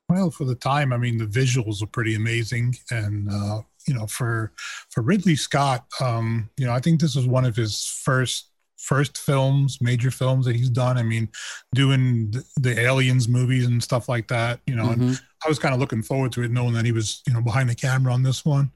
[0.08, 4.06] Well, for the time, I mean, the visuals are pretty amazing, and uh, you know,
[4.06, 4.52] for
[4.90, 9.18] for Ridley Scott, um, you know, I think this was one of his first first
[9.18, 10.96] films, major films that he's done.
[10.96, 11.28] I mean,
[11.74, 14.60] doing the, the Aliens movies and stuff like that.
[14.66, 15.20] You know, and Mhm.
[15.44, 17.68] I was kind of looking forward to it, knowing that he was, you know, behind
[17.68, 18.70] the camera on this one,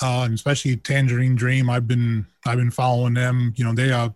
[0.00, 1.68] uh, and especially Tangerine Dream.
[1.70, 3.52] I've been I've been following them.
[3.56, 4.14] You know, they are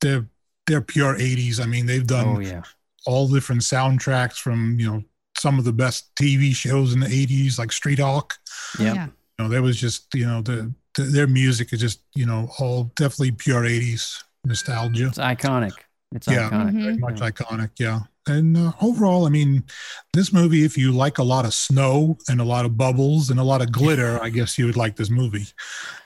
[0.00, 0.26] they're
[0.66, 1.60] they're pure '80s.
[1.60, 2.62] I mean, they've done Oh yeah.
[3.06, 5.04] all different soundtracks from you know
[5.36, 8.34] some of the best TV shows in the 80s like Street Hawk.
[8.78, 8.94] Yep.
[8.94, 9.12] yeah, You
[9.44, 12.84] know, there was just you know the, the their music is just you know all
[12.96, 15.06] definitely pure 80s nostalgia.
[15.08, 15.72] It's iconic.
[16.14, 16.50] It's Yeah.
[16.50, 16.72] iconic.
[16.72, 16.82] Mhm.
[16.84, 18.00] Very much iconic, yeah.
[18.26, 19.64] And uh, overall, I mean,
[20.14, 23.38] this movie, if you like a lot of snow and a lot of bubbles and
[23.38, 25.46] a lot of glitter, I guess you would like this movie.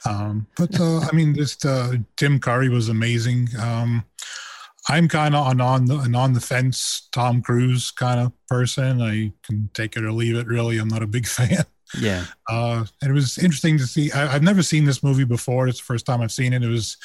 [0.04, 3.48] Um, but uh, I mean, this uh, Tim Curry was amazing.
[3.60, 4.04] Um,
[4.88, 9.00] I'm kind of on on the an on the fence Tom Cruise kind of person.
[9.02, 10.46] I can take it or leave it.
[10.46, 11.64] Really, I'm not a big fan.
[11.98, 12.24] Yeah.
[12.48, 14.10] Uh, and it was interesting to see.
[14.12, 15.68] I, I've never seen this movie before.
[15.68, 16.62] It's the first time I've seen it.
[16.62, 16.96] It was,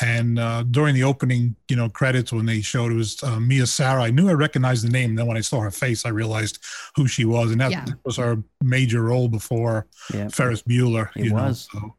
[0.00, 3.66] and uh, during the opening, you know, credits when they showed it was uh, Mia
[3.66, 4.02] Sara.
[4.04, 5.14] I knew I recognized the name.
[5.16, 6.58] Then when I saw her face, I realized
[6.94, 7.84] who she was, and that Yeah.
[8.04, 10.28] was her major role before Yeah.
[10.28, 11.10] Ferris Bueller.
[11.16, 11.68] It you know, was.
[11.72, 11.94] so.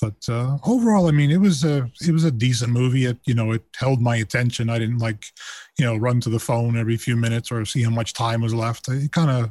[0.00, 3.04] But uh, overall, I mean, it was a it was a decent movie.
[3.06, 4.68] It you know it held my attention.
[4.68, 5.24] I didn't like,
[5.78, 8.52] you know, run to the phone every few minutes or see how much time was
[8.52, 8.88] left.
[8.88, 9.50] It kind of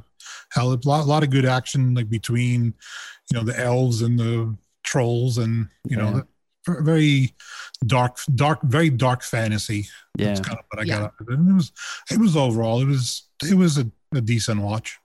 [0.52, 2.74] held a lot, lot of good action like between,
[3.32, 6.14] you know, the elves and the trolls and you know, Yeah.
[6.14, 6.28] the,
[6.82, 7.34] very
[7.86, 9.88] dark, dark, very dark fantasy.
[10.18, 10.28] Yeah.
[10.28, 11.00] That's kind of what I Yeah.
[11.00, 11.34] got it.
[11.34, 11.72] It was
[12.12, 14.98] it was overall it was it was a, a decent watch.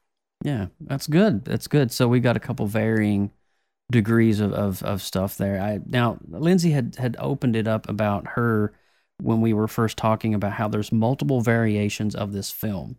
[0.44, 1.44] Yeah, that's good.
[1.44, 1.90] That's good.
[1.90, 3.32] So we got a couple varying
[3.90, 5.60] degrees of, of, of stuff there.
[5.60, 8.72] I now Lindsay had had opened it up about her
[9.20, 12.98] when we were first talking about how there's multiple variations of this film.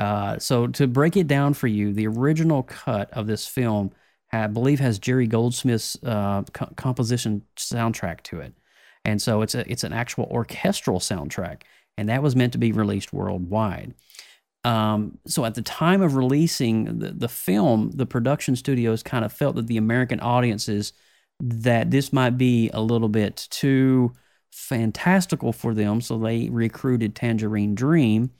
[0.00, 3.90] Uh, so to break it down for you, the original cut of this film,
[4.32, 8.54] I believe, has Jerry Goldsmith's uh, co- composition soundtrack to it,
[9.04, 11.64] and so it's a it's an actual orchestral soundtrack,
[11.98, 13.92] and that was meant to be released worldwide.
[14.64, 19.34] Um, so at the time of releasing the, the film, the production studios kind of
[19.34, 20.94] felt that the American audiences
[21.40, 24.12] that this might be a little bit too
[24.50, 28.30] fantastical for them, so they recruited Tangerine Dream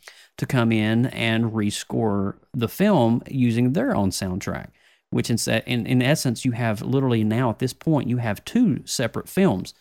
[0.40, 4.68] to come in and rescore the film using their own soundtrack.
[5.10, 8.82] Which in, in in essence, you have literally now at this point you have two
[8.86, 9.74] separate films.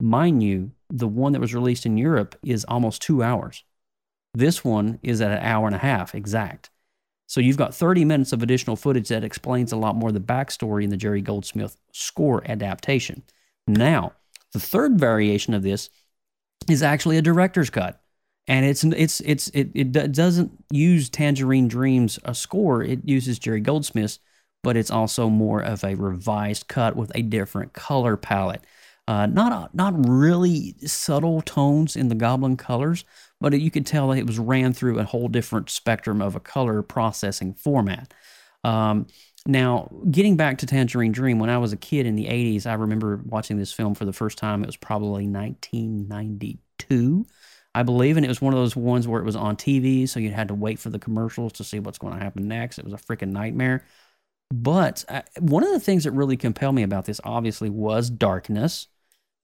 [0.00, 3.64] Mind you, the one that was released in Europe is almost two hours.
[4.34, 6.70] This one is at an hour and a half exact.
[7.26, 10.20] So you've got 30 minutes of additional footage that explains a lot more of the
[10.20, 13.22] backstory in the Jerry Goldsmith score adaptation.
[13.66, 14.12] Now,
[14.52, 15.88] the third variation of this
[16.68, 18.03] is actually a director's cut.
[18.46, 22.82] And it's it's it's it, it doesn't use Tangerine Dreams a score.
[22.82, 24.18] It uses Jerry Goldsmith's,
[24.62, 28.64] but it's also more of a revised cut with a different color palette.
[29.06, 33.04] Uh, not not really subtle tones in the Goblin colors,
[33.40, 36.82] but you could tell it was ran through a whole different spectrum of a color
[36.82, 38.12] processing format.
[38.62, 39.06] Um,
[39.46, 42.72] now, getting back to Tangerine Dream, when I was a kid in the 80s, I
[42.74, 44.62] remember watching this film for the first time.
[44.62, 47.26] It was probably 1992,
[47.74, 48.16] I believe.
[48.16, 50.08] And it was one of those ones where it was on TV.
[50.08, 52.78] So you had to wait for the commercials to see what's going to happen next.
[52.78, 53.84] It was a freaking nightmare.
[54.52, 58.86] But uh, one of the things that really compelled me about this, obviously, was darkness,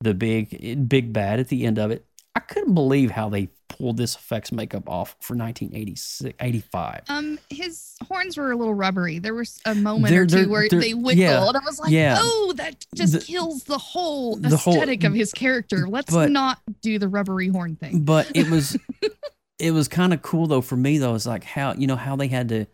[0.01, 2.07] the big, big bad at the end of it.
[2.37, 7.03] I couldn't believe how they pulled this effects makeup off for 1986, 85.
[7.09, 9.19] Um, his horns were a little rubbery.
[9.19, 11.61] There was a moment They're- or 2 they're- where they're- they wiggled, yeah, and I
[11.65, 12.17] was like, yeah.
[12.21, 16.31] "Oh, that just The- kills the whole the whole- aesthetic of his character." Let's but-
[16.31, 18.77] not do the rubbery horn thing." but it was
[19.59, 22.17] it was kind of cool though for me though it's like how you know how
[22.17, 22.67] they had to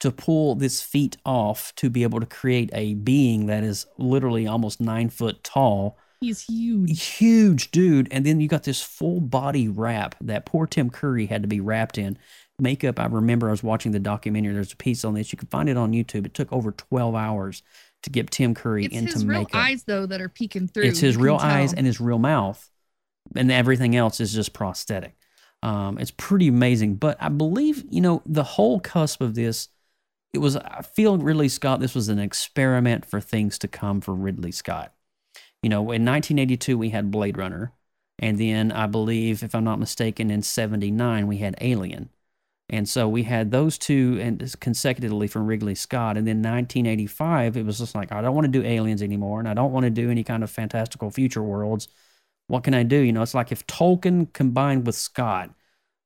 [0.00, 4.46] to pull this feat off to be able to create a being that is literally
[4.46, 7.02] almost nine foot tall He's huge.
[7.02, 11.42] huge dude and then you got this full body wrap that poor tim curry had
[11.42, 12.18] to be wrapped in
[12.58, 15.48] makeup i remember i was watching the documentary there's a piece on this you can
[15.48, 17.62] find it on youtube it took over 12 hours
[18.02, 20.84] to get tim curry It's into his real makeup eyes though that are peeking through.
[20.84, 22.68] it's his You real eyes and his real mouth,
[23.34, 25.14] and everything else is just prosthetic.
[25.62, 26.94] Um, it's pretty amazing.
[26.96, 29.68] But I believe you know the whole cusp of this.
[30.32, 31.80] It was I feel Ridley Scott.
[31.80, 34.94] This was an experiment for things to come for Ridley Scott.
[35.62, 37.72] You know, in 1982 we had Blade Runner,
[38.18, 42.10] and then I believe, if I'm not mistaken, in '79 we had Alien.
[42.72, 46.16] And so we had those two and consecutively from Ridley Scott.
[46.16, 49.40] And then 1985, it was just like, I don't want to do aliens anymore.
[49.40, 51.88] And I don't want to do any kind of fantastical future worlds.
[52.46, 52.96] What can I do?
[52.96, 55.50] You know, it's like if Tolkien combined with Scott,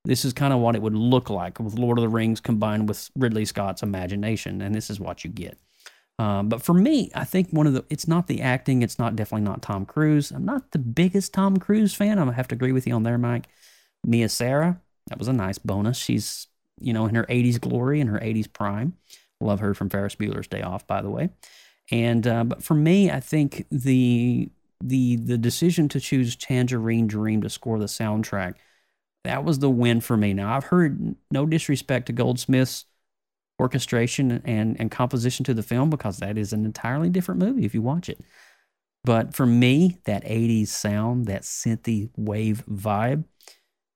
[0.06, 2.88] this is kind of what it would look like with Lord of the Rings combined
[2.88, 4.62] with Ridley Scott's imagination.
[4.62, 5.58] And this is what you get.
[6.18, 8.82] Um, but for me, I think one of the, it's not the acting.
[8.82, 10.30] It's not definitely not Tom Cruise.
[10.30, 12.18] I'm not the biggest Tom Cruise fan.
[12.18, 13.48] I'm to have to agree with you on there, Mike.
[14.06, 15.98] Mia Sara, that was a nice bonus.
[15.98, 16.46] She's,
[16.78, 18.94] you know, in her 80s glory, in her 80s prime.
[19.40, 21.30] Love her from Ferris Bueller's Day Off, by the way.
[21.90, 24.50] And uh, but for me, I think the
[24.82, 28.54] the the decision to choose Tangerine Dream to score the soundtrack
[29.24, 30.32] that was the win for me.
[30.34, 32.84] Now I've heard no disrespect to Goldsmith's
[33.60, 37.74] orchestration and and composition to the film because that is an entirely different movie if
[37.74, 38.20] you watch it.
[39.04, 43.24] But for me, that 80s sound, that synthy wave vibe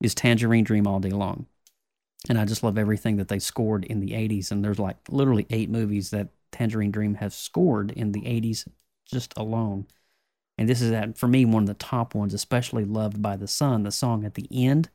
[0.03, 1.47] is Tangerine Dream all day long.
[2.29, 4.51] And I just love everything that they scored in the 80s.
[4.51, 8.69] And there's like literally eight movies that Tangerine Dream has scored in the 80s
[9.07, 9.87] just alone.
[10.59, 13.49] And this is, at, for me, one of the top ones, especially Loved by the
[13.49, 14.91] Sun, the song at the end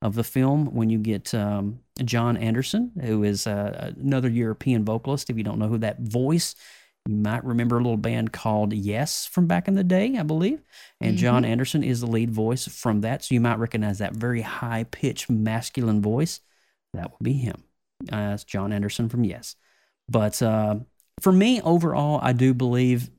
[0.00, 5.30] of the film when you get um, Jon Anderson, who is uh, another European vocalist.
[5.30, 6.54] If you don't know who that voice,
[7.06, 10.62] you might remember a little band called Yes from back in the day, I believe.
[11.00, 11.46] And Jon Mhm.
[11.46, 13.24] Anderson is the lead voice from that.
[13.24, 16.40] So you might recognize that very high pitched masculine voice.
[16.94, 17.62] That would be him.
[18.12, 19.56] Uh, it's Jon Anderson from Yes.
[20.08, 20.80] But uh,
[21.20, 23.10] for me, overall, I do believe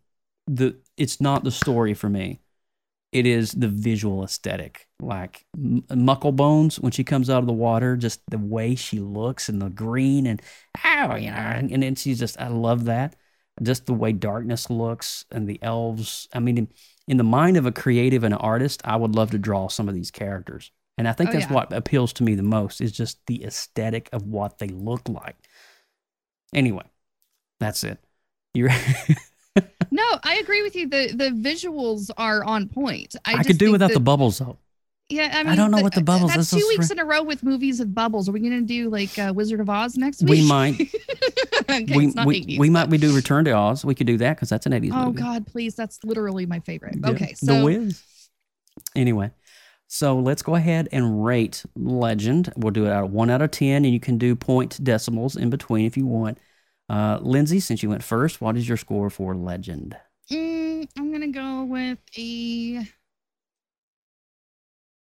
[0.48, 2.40] the it's not the story for me.
[3.12, 4.88] It is the visual aesthetic.
[5.02, 9.50] Like M- Mucklebones when she comes out of the water, just the way she looks
[9.50, 10.42] and the green and
[10.86, 13.16] oh, you know, and, and then she's just I love that.
[13.62, 16.28] Just the way darkness looks and the elves.
[16.34, 16.68] I mean, in,
[17.08, 19.90] in the mind of a creative and an artist, I would love to draw some
[19.90, 20.72] of these characters.
[20.98, 21.54] And I think Oh, that's yeah.
[21.54, 25.36] what appeals to me the most is just the aesthetic of what they look like.
[26.54, 26.84] Anyway,
[27.60, 28.00] that's it.
[28.54, 28.72] You're
[30.00, 30.88] No, I agree with you.
[30.88, 33.16] The the visuals are on point.
[33.26, 34.58] I, I, could do without that- the bubbles though.
[35.12, 37.00] Yeah, I mean, I don't know what the bubbles- That's that's two so weeks in
[37.00, 38.30] a row with movies with bubbles.
[38.30, 40.30] Are we gonna do like uh, Wizard of Oz next week?
[40.42, 40.80] We might.
[41.62, 43.84] okay, we we, 80s, we might we do Return to Oz.
[43.84, 45.20] We could do that because that's an 80s Oh movie.
[45.20, 45.74] God, please!
[45.74, 46.98] That's literally my favorite.
[47.02, 48.04] Yeah, Okay, The Wiz.
[48.96, 49.32] Anyway,
[49.88, 52.54] so let's go ahead and rate Legend.
[52.56, 55.36] We'll do it out of one out of ten, and you can do point decimals
[55.36, 56.38] in between if you want.
[56.90, 59.96] Uh, Lindsay, since you went first, what is your score for Legend?
[60.32, 62.84] mm, I'm gonna go with a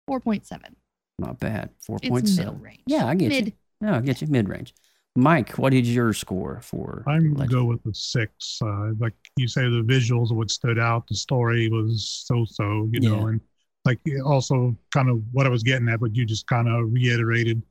[0.08, 0.76] four point seven.
[1.20, 1.70] Not bad.
[1.90, 1.96] 4.7.
[1.96, 2.62] It's point middle seven.
[2.62, 2.82] range.
[2.86, 3.46] Yeah, I get Mid.
[3.48, 3.52] you.
[3.82, 4.28] Yeah, I get you.
[4.28, 4.74] Mid range.
[5.16, 7.04] Mike, what is your score for?
[7.08, 8.60] I'm gonna go with the six.
[8.62, 11.08] Uh, like you say, the visuals what stood out.
[11.08, 13.28] The story was so-so, you know, Yeah.
[13.30, 13.42] and
[13.84, 17.64] like also kind of what I was getting at, but you just kind of reiterated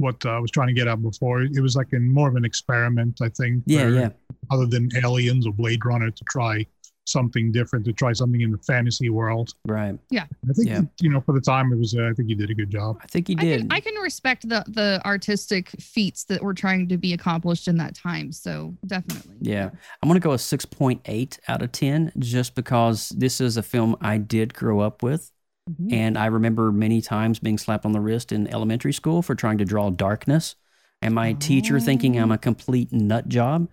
[0.00, 1.42] what uh, I was trying to get at before.
[1.42, 3.62] It was like in more of an experiment, I think.
[3.66, 4.08] Yeah, where- yeah.
[4.50, 6.66] Other than aliens or Blade Runner to try
[7.06, 9.52] something different, to try something in the fantasy world.
[9.64, 9.98] Right.
[10.10, 10.26] Yeah.
[10.48, 10.82] I think Yeah.
[11.00, 11.94] you know for the time it was.
[11.94, 12.98] Uh, I think you did a good job.
[13.02, 13.60] I think he I did.
[13.62, 17.76] can, I can respect the the artistic feats that were trying to be accomplished in
[17.78, 18.30] that time.
[18.32, 19.34] So definitely.
[19.40, 19.70] Yeah.
[20.02, 23.96] I'm going to go a 6.8 out of 10 just because this is a film
[24.00, 25.32] I did grow up with.
[25.70, 25.92] Mhm.
[25.92, 29.58] And I remember many times being slapped on the wrist in elementary school for trying
[29.58, 30.56] to draw darkness.
[31.02, 33.68] And my teacher thinking I'm a complete nut job.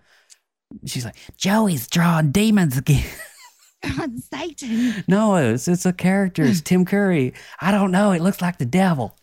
[0.86, 3.04] She's like, Joey's drawing demons again.
[3.96, 5.04] God, Satan.
[5.06, 6.42] no, it's, it's a character.
[6.44, 7.34] It's Tim Curry.
[7.60, 8.12] I don't know.
[8.12, 9.16] It looks like the devil.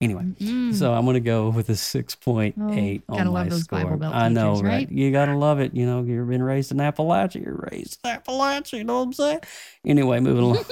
[0.00, 0.72] Anyway, Mm.
[0.74, 3.98] so I'm going to go with a 6.8 Oh, on gotta my love those score.
[4.04, 4.70] I know, teachers, right?
[4.88, 4.92] right?
[4.92, 5.74] You got to love it.
[5.74, 7.44] You know, you've been raised in Appalachia.
[7.44, 8.78] You're raised in Appalachia.
[8.78, 9.40] You know what I'm saying?
[9.84, 10.64] Anyway, moving along.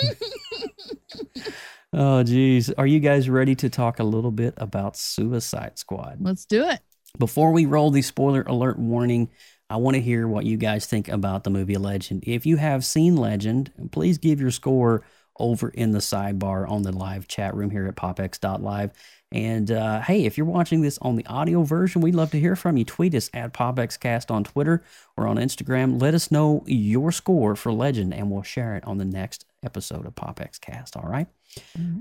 [1.92, 2.70] oh, geez.
[2.74, 6.18] Are you guys ready to talk a little bit about Suicide Squad?
[6.20, 6.78] Let's do it.
[7.18, 9.30] Before we roll the spoiler alert warning,
[9.68, 12.22] I want to hear what you guys think about the movie Legend.
[12.26, 15.02] If you have seen Legend, please give your score
[15.38, 18.90] over in the sidebar on the live chat room here at popx.live.
[19.32, 22.54] And uh, hey, if you're watching this on the audio version, we'd love to hear
[22.54, 22.84] from you.
[22.84, 24.82] Tweet us at popxcast on Twitter
[25.16, 26.00] or on Instagram.
[26.00, 30.06] Let us know your score for Legend, and we'll share it on the next episode
[30.06, 30.96] of PopXcast.
[30.96, 31.26] All right.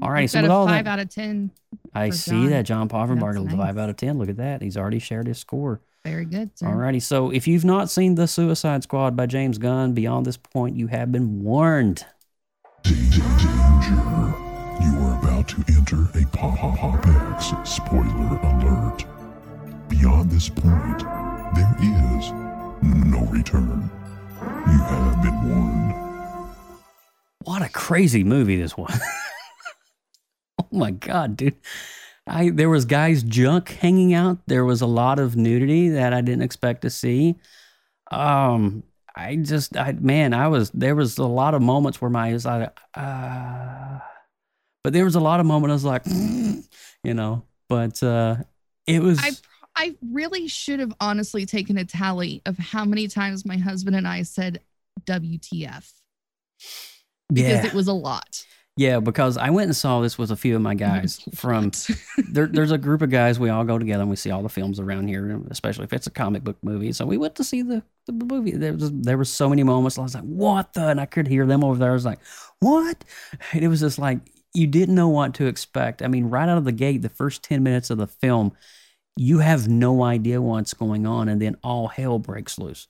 [0.01, 0.21] All right.
[0.21, 1.49] We've So with a all five that, out of ten.
[1.93, 2.49] I see John.
[2.51, 4.19] that John Poffenbarger, That's a five out of ten.
[4.19, 4.61] Look at that.
[4.61, 5.81] He's already shared his score.
[6.03, 6.51] Very good.
[6.59, 6.67] Sir.
[6.67, 10.75] Alrighty, so if you've not seen The Suicide Squad by James Gunn, beyond this point,
[10.75, 12.05] you have been warned.
[12.83, 13.23] Danger.
[14.81, 15.14] You are
[15.45, 19.05] about to enter a Pop X spoiler alert.
[19.89, 20.99] Beyond this point,
[21.55, 22.31] there is
[22.81, 23.89] no return.
[24.41, 26.55] You have been warned.
[27.43, 28.99] What a crazy movie this was.
[30.61, 31.55] oh my god, dude.
[32.27, 34.39] I there was guys junk hanging out.
[34.47, 37.35] There was a lot of nudity that I didn't expect to see.
[38.09, 38.83] Um
[39.15, 42.45] I just I man, I was there was a lot of moments where my eyes
[42.45, 43.99] like uh
[44.85, 46.03] but there was a lot of moments I was like
[47.03, 48.35] you know, but uh
[48.85, 49.31] it was I
[49.75, 54.07] I really should have honestly taken a tally of how many times my husband and
[54.07, 54.61] I said
[55.05, 55.91] WTF
[57.33, 57.65] because yeah.
[57.65, 58.45] it was a lot.
[58.77, 61.71] Yeah, because I went and saw this with a few of my guys from
[62.29, 64.49] there, there's a group of guys we all go together and we see all the
[64.49, 66.91] films around here, especially if it's a comic book movie.
[66.91, 68.51] So we went to see the, the movie.
[68.51, 69.97] There was there were so many moments.
[69.97, 71.91] I was like, "What the?" And I could hear them over there.
[71.91, 72.19] I was like,
[72.59, 73.05] "What?"
[73.53, 74.19] And it was just like
[74.55, 76.01] you didn't know what to expect.
[76.01, 78.53] I mean, right out of the gate, the first ten minutes of the film,
[79.17, 82.87] you have no idea what's going on, and then all hell breaks loose.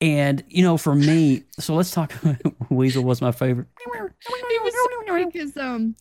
[0.00, 2.12] And you know, for me, so let's talk.
[2.70, 3.66] Weasel was my favorite.
[3.78, 5.96] it was so because um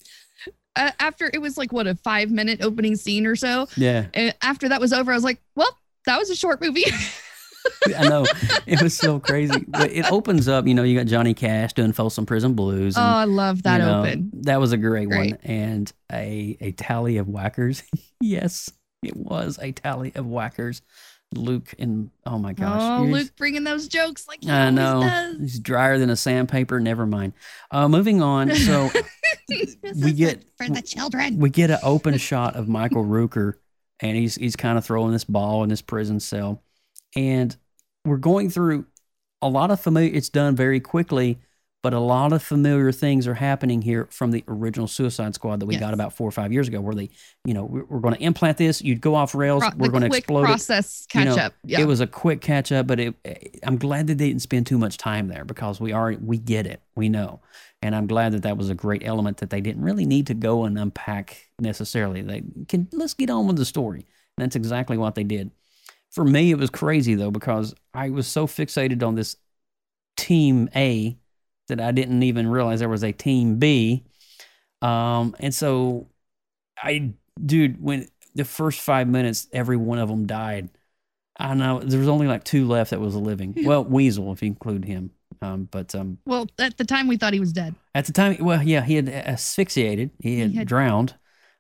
[0.76, 4.06] uh, after it was like what a five minute opening scene or so Yeah.
[4.14, 5.76] and after that was over i was like well
[6.06, 6.84] that was a short movie
[7.98, 8.26] I know
[8.66, 9.66] it was so crazy.
[9.68, 12.98] But it opens up, you know, you got Johnny Cash doing Folsom Prison Blues.
[12.98, 15.32] oh i love that you know, open That was a great, Great.
[15.32, 17.84] one, and a a tally of whackers.
[18.22, 18.70] yes,
[19.04, 20.82] it was a tally of whackers.
[21.36, 25.38] Luke and oh my gosh, oh luke bringing those jokes like he I know does.
[25.38, 26.80] he's drier than a sandpaper.
[26.80, 27.34] Never mind.
[27.70, 28.50] Uh, moving on.
[28.56, 28.90] So
[29.96, 33.54] we get for the children we get an open shot of Michael Rooker,
[34.00, 36.64] and he's he's kind of throwing this ball in this prison cell,
[37.18, 37.56] and
[38.06, 38.86] we're going through
[39.42, 40.12] a lot of familiar.
[40.14, 41.40] It's done very quickly,
[41.84, 45.66] but a lot of familiar things are happening here from the original Suicide Squad that
[45.66, 47.10] we got about four or five years ago, where they,
[47.46, 48.82] you know, we're, we're going to implant this.
[48.82, 49.64] You'd go off rails.
[49.64, 50.48] Pro- we're going to explode it.
[50.48, 53.36] process You catch know, up yeah It was a quick catch up, but it, eh,
[53.64, 56.66] I'm glad that they didn't spend too much time there because we are we get
[56.66, 57.42] it, we know,
[57.82, 60.34] and I'm glad that that was a great element that they didn't really need to
[60.34, 62.22] go and unpack necessarily.
[62.22, 64.06] They can let's get on with the story.
[64.38, 65.52] And that's exactly what they did.
[66.12, 69.36] For me, it was crazy though because I was so fixated on this
[70.16, 71.18] team A
[71.68, 74.04] that I didn't even realize there was a team B.
[74.82, 76.08] Um, and so
[76.82, 80.70] I, dude, when the first five minutes, every one of them died.
[81.40, 83.54] I know there was only like two left that was living.
[83.64, 85.12] Well, Weasel, if you include him.
[85.42, 88.38] Um, but um, well at the time we thought he was dead at the time,
[88.40, 91.16] well, yeah, he had asphyxiated, he had, had drowned.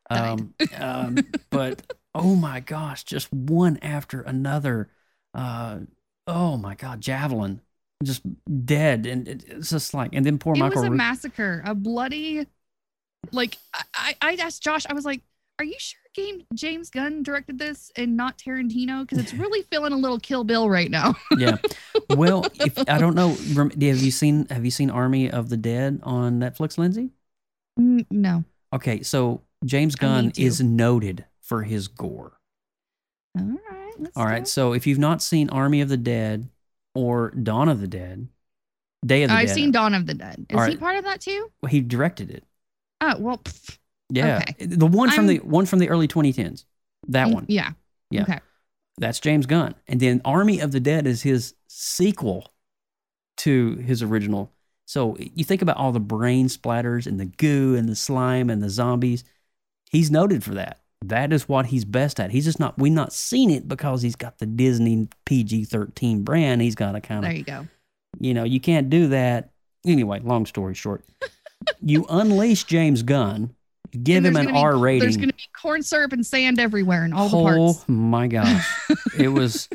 [0.09, 1.17] Um, um,
[1.49, 1.81] but
[2.17, 4.89] oh my gosh, just one after another.
[5.33, 5.79] Uh,
[6.25, 7.61] oh my God, javelin,
[8.03, 8.21] just
[8.65, 10.81] dead, and it- it's just like, and then poor it Michael.
[10.81, 12.45] was a Rook- massacre a bloody
[13.31, 13.57] like
[13.93, 15.21] I, I asked josh i was like
[15.59, 19.91] are you sure Game, james gunn directed this and not tarantino because it's really feeling
[19.93, 21.57] a little kill bill right now yeah.
[22.09, 25.99] Well, if I don't know, have you seen have you seen Army of the Dead
[26.03, 27.09] on Netflix, Lindsay?
[27.77, 28.43] No
[28.73, 32.39] Okay, so James Gunn is noted for his gore.
[33.37, 34.47] all right All right, it.
[34.47, 36.49] so if you've not seen Army of the Dead
[36.93, 38.27] or Dawn of the Dead,
[39.05, 39.55] Day of the I've Dead.
[39.55, 40.45] seen Dawn of the Dead.
[40.49, 41.51] Is All he part of that too?
[41.61, 42.43] Well, he directed it.
[43.01, 43.37] Oh well.
[43.39, 43.77] pff,
[44.09, 44.65] Yeah, Okay.
[44.65, 46.65] the one from I'm- the one from the early 2010s.
[47.09, 47.45] That one.
[47.47, 47.71] Yeah.
[48.09, 48.23] Yeah.
[48.23, 48.39] Okay.
[48.97, 49.75] That's James Gunn.
[49.87, 52.51] And then Army of the Dead is his sequel
[53.37, 54.51] to his original.
[54.85, 58.63] So you think about all the brain splatters and the goo and the slime and
[58.63, 59.23] the zombies.
[59.91, 60.81] He's noted for that.
[61.05, 62.31] That is what he's best at.
[62.31, 66.61] He's just not, we've not seen it because he's got the Disney PG 13 brand.
[66.61, 67.67] He's got a kind of There you go.
[68.19, 69.51] you know, you can't do that.
[69.85, 71.05] Anyway, long story short,
[71.81, 73.53] you unleash James Gunn,
[74.03, 74.99] give him an gonna be- R rating.
[75.01, 78.67] There's going to be corn syrup and sand everywhere in all the oh my gosh
[79.17, 79.69] it was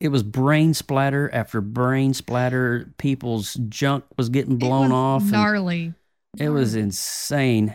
[0.00, 5.92] it was brain splatter after brain splatter people's junk was getting blown was off Gnarly.
[6.38, 7.74] it was insane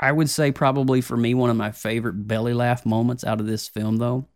[0.00, 3.46] i would say probably for me one of my favorite belly laugh moments out of
[3.46, 4.26] this film though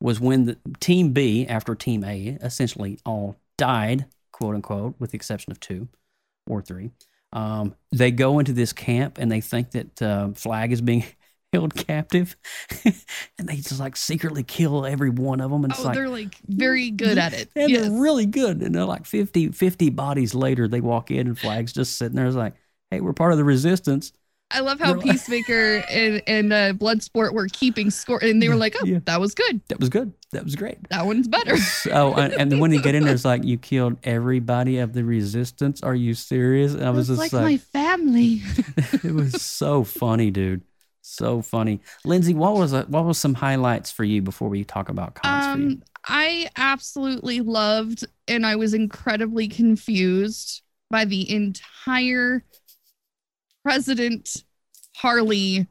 [0.00, 5.16] was when the team b after team a essentially all died quote unquote with the
[5.16, 5.88] exception of two
[6.46, 6.90] or three
[7.34, 11.02] um, they go into this camp and they think that uh, flag is being
[11.52, 12.36] held captive
[12.84, 16.34] and they just like secretly kill every one of them and Oh, like they're like
[16.46, 17.48] very good at it.
[17.56, 17.82] and Yes.
[17.88, 21.72] they're really good and they're like 50 50 bodies later they walk in and flag's
[21.72, 22.54] just sitting there it's like
[22.90, 24.12] hey we're part of the resistance
[24.52, 28.76] I love how Peacemaker and, and uh, Bloodsport were keeping score, and they were like,
[28.80, 28.98] "Oh, Yeah.
[29.06, 29.60] that was good.
[29.68, 32.78] that was good that was great That one's better." so and, and then when they
[32.78, 36.84] get in there it's like you killed everybody of the resistance are you serious and
[36.84, 38.40] i was It's just like, my family.
[39.04, 40.62] it was so funny dude
[41.02, 44.88] so funny lindsay what was a, what was some highlights for you before we talk
[44.88, 51.30] about comments for you Um, I absolutely loved, and I was incredibly confused by the
[51.32, 52.42] entire
[53.62, 54.44] President
[54.96, 55.66] Harley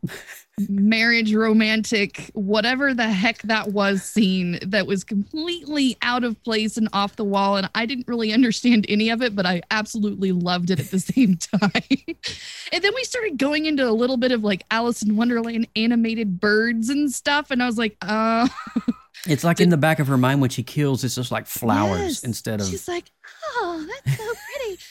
[0.70, 6.88] marriage romantic whatever the heck that was scene that was completely out of place and
[6.94, 10.70] off the wall and i didn't really understand any of it but i absolutely loved
[10.70, 11.72] it at the same time
[12.72, 16.39] and then we started going into a little bit of like alice in wonderland animated
[16.39, 18.48] birds and stuff and i was like uh
[19.26, 22.00] it's like in the back of her mind when she kills it's just like flowers
[22.02, 22.24] Yes.
[22.24, 23.10] instead of She's like,
[23.56, 24.82] oh, that's so pretty.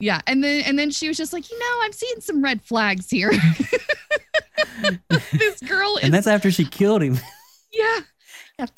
[0.00, 2.62] Yeah, and then and then she was just like, you know, I'm seeing some red
[2.62, 3.30] flags here.
[5.30, 7.18] this girl is and that's after she killed him
[7.72, 8.00] yeah.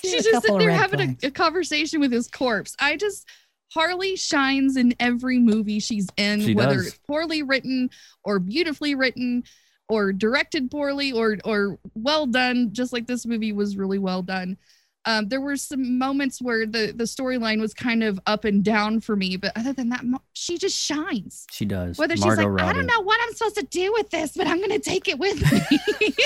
[0.01, 2.77] She's just sitting there having a, a conversation with his corpse.
[2.79, 3.29] I just
[3.73, 6.89] Harley shines in every movie she's in, She whether does.
[6.89, 7.91] it's poorly written
[8.23, 9.45] or beautifully written
[9.89, 14.57] or directed poorly or or well done, just like this movie was really well done.
[15.05, 19.01] Um, there were some moments where the the storyline was kind of up and down
[19.01, 21.47] for me, but other than that, she just shines.
[21.51, 24.37] she does Whether she's like, I don't know what I'm supposed to do with this,
[24.37, 26.15] but I'm gonna take it with me.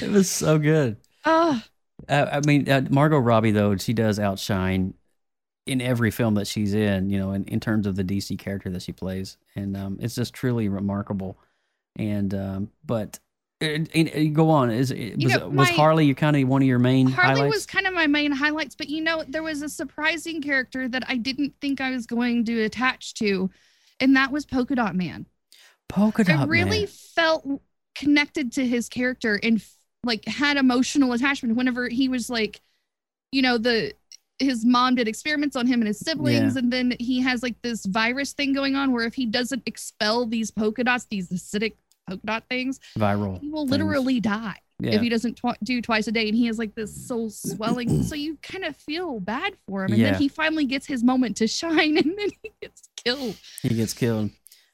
[0.00, 0.96] It was so good.
[1.24, 1.62] oh,
[2.08, 4.94] Uh, I mean, uh, Margot Robbie though she does outshine
[5.66, 7.08] in every film that she's in.
[7.08, 10.14] You know, in, in terms of the DC character that she plays, and um, it's
[10.14, 11.38] just truly remarkable.
[11.96, 13.18] And um, but
[13.62, 14.70] uh, and- and go on.
[14.70, 17.08] Is it- You was, know, was my- Harley you kind of one of your main
[17.08, 17.54] Harley highlights?
[17.56, 21.04] was kind of my main highlights, but you know, there was a surprising character that
[21.08, 23.50] I didn't think I was going to attach to,
[24.00, 25.26] and that was Polka Dot Man.
[25.88, 26.86] Polka Dot I really Man.
[26.88, 27.62] felt
[27.94, 32.60] connected to his character and f- like had emotional attachment whenever he was like,
[33.30, 33.92] you know, the
[34.38, 36.58] his mom did experiments on him and his siblings, Yeah.
[36.60, 40.26] and then he has like this virus thing going on where if he doesn't expel
[40.26, 41.74] these polka dots, these acidic
[42.16, 43.40] polka dot things, viral.
[43.40, 43.70] he will things.
[43.72, 44.92] literally die Yeah.
[44.96, 48.02] if he doesn't tw- do twice a day and he has like this soul swelling
[48.08, 50.12] so you kind of feel bad for him and Yeah.
[50.12, 53.92] then he finally gets his moment to shine and then he gets killed he gets
[53.94, 54.30] killed.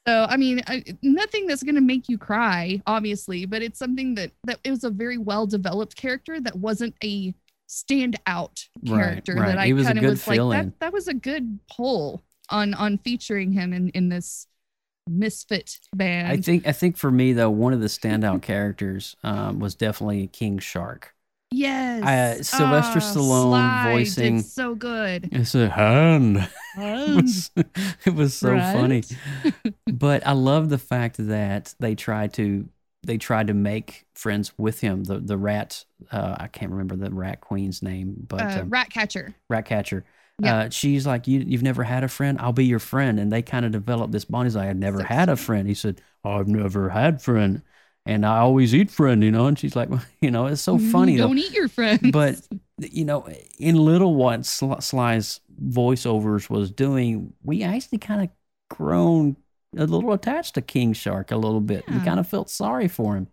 [0.07, 4.15] so i mean I, nothing that's going to make you cry obviously but it's something
[4.15, 7.33] that that it was a very well developed character that wasn't a
[7.67, 9.47] standout Right, character right.
[9.47, 12.23] that i He was a kind of was like that, that was a good pull
[12.49, 14.47] on on featuring him in in this
[15.09, 19.59] misfit band I think I think for me though, one of the standout characters um,
[19.59, 21.13] was definitely King Shark.
[21.51, 22.03] Yes.
[22.03, 25.29] Uh, Sylvester Oh, Stallone Sly voicing- so good.
[25.31, 26.47] It's a hand.
[26.77, 27.51] it was,
[28.05, 29.03] it was so funny.
[29.91, 32.69] but I love the fact that they tried to
[33.03, 35.05] they tried to make friends with him.
[35.05, 39.33] The the rat uh, I can't remember the rat queen's name, but uh, um, Ratcatcher.
[39.49, 40.05] rat catcher.
[40.39, 40.57] Yeah.
[40.57, 42.37] Uh, she's like, you, you've never had a friend?
[42.39, 43.19] I'll be your friend.
[43.19, 44.47] And they kind of developed this bond.
[44.47, 45.67] He's like, I've never had a friend.
[45.67, 47.61] He said, I've never had friend.
[48.05, 49.47] And I always eat friend, you know?
[49.47, 51.17] And she's like, well, you know, it's so funny.
[51.17, 52.11] Don't eat your friend.
[52.11, 52.41] But,
[52.77, 53.27] you know,
[53.59, 58.29] in little what Sl- Sly's voiceovers was doing, we actually kind of
[58.75, 59.35] grown
[59.77, 61.83] a little attached to King Shark a little bit.
[61.87, 63.27] We kind of felt sorry for him.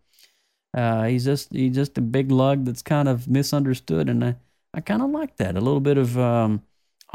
[0.75, 4.37] Uh, he's just he's just a big lug that's kind of misunderstood, and I,
[4.75, 5.57] I kind of like that.
[5.57, 6.63] A little bit of um,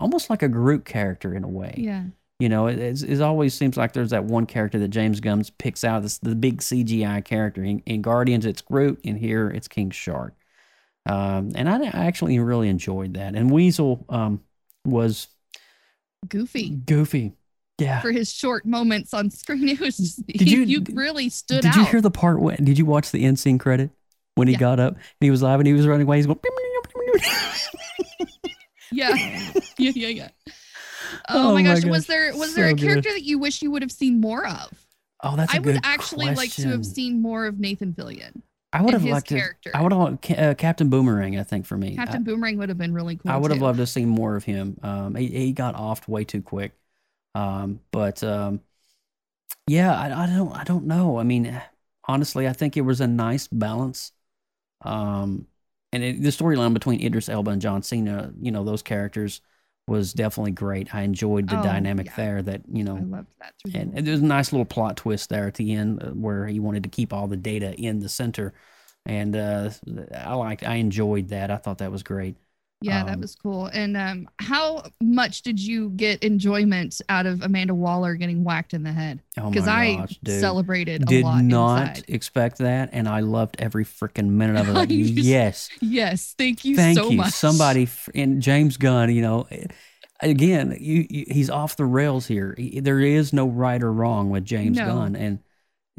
[0.02, 1.74] almost like a Groot character in a way.
[1.78, 2.04] Yeah.
[2.40, 5.44] You know, it, it's, it always seems like there's that one character that James Gunn
[5.60, 6.02] picks out.
[6.02, 7.64] This the big CGI character.
[7.64, 10.34] In, in Guardians, it's Groot, and here it's King Shark.
[11.08, 13.36] Um, and I, I actually really enjoyed that.
[13.36, 14.42] And Weasel um,
[14.86, 15.28] was
[16.28, 17.34] Goofy goofy.
[17.80, 18.00] Yeah.
[18.02, 19.68] for his short moments on screen.
[19.70, 21.74] It was just, Did he, you- you, really stood Did out.
[21.74, 22.64] Did you hear the part when?
[22.64, 23.90] Did you watch the end scene credit
[24.36, 24.60] when he Yeah.
[24.60, 26.18] got up and he was live and He was running away.
[26.18, 26.40] He's going.
[28.92, 29.16] Yeah.
[29.78, 30.30] yeah, yeah, yeah.
[31.30, 31.84] Oh Oh, my my gosh.
[31.86, 32.82] Was there was there So a good.
[32.82, 34.88] character that you wish you would have seen more of?
[35.24, 38.42] Oh, that's a I would good actually like to have seen more of Nathan Fillion.
[38.74, 39.44] I would have his liked to.
[39.74, 41.38] I would have uh, Captain Boomerang.
[41.38, 43.32] I think for me, I- Captain Boomerang would have been really cool.
[43.32, 44.78] I would have loved to see more of him.
[44.84, 46.74] Um, he, he got off way too quick.
[47.36, 48.62] Um, but um,
[49.68, 51.18] yeah, I, I don't I don't know.
[51.20, 51.62] I mean,
[52.06, 54.12] honestly, I think it was a nice balance.
[54.82, 55.48] Um,
[55.94, 59.42] and it, the storyline between Idris Elba and John Cena, you know, those characters
[59.88, 60.94] was definitely great.
[60.94, 62.14] I enjoyed the Oh, dynamic yeah.
[62.16, 62.42] there.
[62.42, 65.30] That you know, I loved that the and, and there's a nice little plot twist
[65.30, 68.10] there at the end uh, where he wanted to keep all the data in the
[68.10, 68.54] center,
[69.06, 69.72] and uh,
[70.16, 71.52] I liked, I enjoyed that.
[71.52, 72.36] I thought that was great.
[72.84, 73.68] Yeah, that Um, was cool.
[73.68, 78.82] And um, how much did you get enjoyment out of Amanda Waller getting whacked in
[78.82, 79.22] the head?
[79.38, 80.40] Oh Because I gosh, dude.
[80.40, 81.42] celebrated Did not
[81.90, 82.06] inside.
[82.08, 84.72] expect that, and I loved every freaking minute of it.
[84.82, 87.34] Like, yes, Yes, thank you thank so you, much.
[87.34, 87.88] somebody.
[88.16, 89.66] And James Gunn, you know, eh,
[90.22, 92.56] again, you, you, he's off the rails here.
[92.58, 94.88] He- There is no right or wrong with James No.
[94.88, 95.40] Gunn, and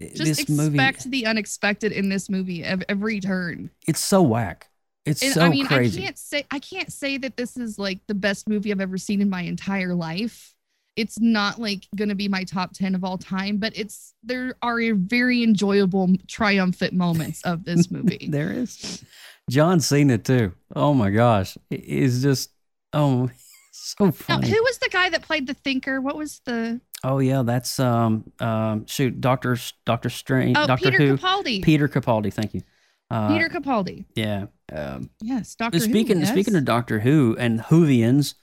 [0.01, 3.71] Just this movie, expect the unexpected in this movie every turn.
[3.87, 4.69] it's so whack.
[5.05, 6.01] It's And so I mean, crazy.
[6.01, 8.99] I can't say I can't say that this is like the best movie I've ever
[8.99, 10.55] seen in my entire life.
[10.95, 14.57] It's not like going to be my top 10 of all time, but it's there
[14.63, 18.29] are very enjoyable triumphant moments of this movie.
[18.31, 19.03] there is
[19.51, 20.53] John Cena too.
[20.77, 22.51] Oh my gosh, it is just
[22.93, 23.31] oh
[23.73, 24.51] so now, funny.
[24.51, 26.01] who was the guy that played the thinker?
[26.01, 31.07] What was the Oh yeah, that's um um shoot, Doctor Doctor Strange, Oh, Doctor Peter
[31.07, 31.63] Who, Capaldi.
[31.63, 32.33] Peter Capaldi.
[32.33, 32.63] Thank you.
[33.13, 34.05] Uh, Peter Capaldi?
[34.15, 34.47] Yeah.
[34.73, 36.31] Um, Yes, Doctor Who, speaking yes.
[36.31, 38.35] speaking of Doctor Who and Whovians,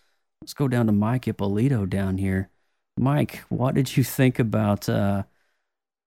[0.41, 2.49] let's go down to Mike Ippolito down here.
[2.97, 5.23] Mike, what did you think about uh,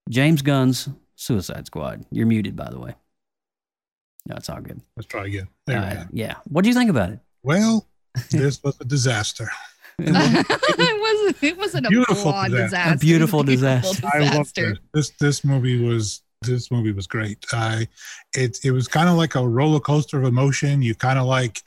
[0.09, 2.05] James Gunn's Suicide Squad?
[2.11, 2.95] You're muted, by the way.
[4.27, 4.79] No, it's all good.
[4.95, 5.47] Let's try again.
[5.67, 6.09] There we Uh, go.
[6.13, 6.35] yeah.
[6.47, 7.19] What do you think about it?
[7.43, 7.85] Well,
[8.31, 9.49] this was a disaster.
[9.99, 12.49] it wasn't it wasn't a Beautiful disaster.
[12.63, 12.93] disaster.
[12.95, 14.07] A beautiful disaster.
[14.13, 14.79] I loved it.
[14.93, 17.45] This this movie was this movie was great.
[17.51, 17.87] I
[18.35, 20.81] it it was kind of like a roller coaster of emotion.
[20.81, 21.61] You kind of like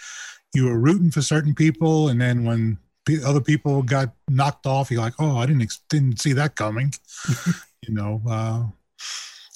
[0.54, 4.90] you were rooting for certain people, and then when pe- other people got knocked off,
[4.90, 6.92] you're like, oh, I didn't ex- didn't see that coming.
[7.86, 8.64] you know, uh,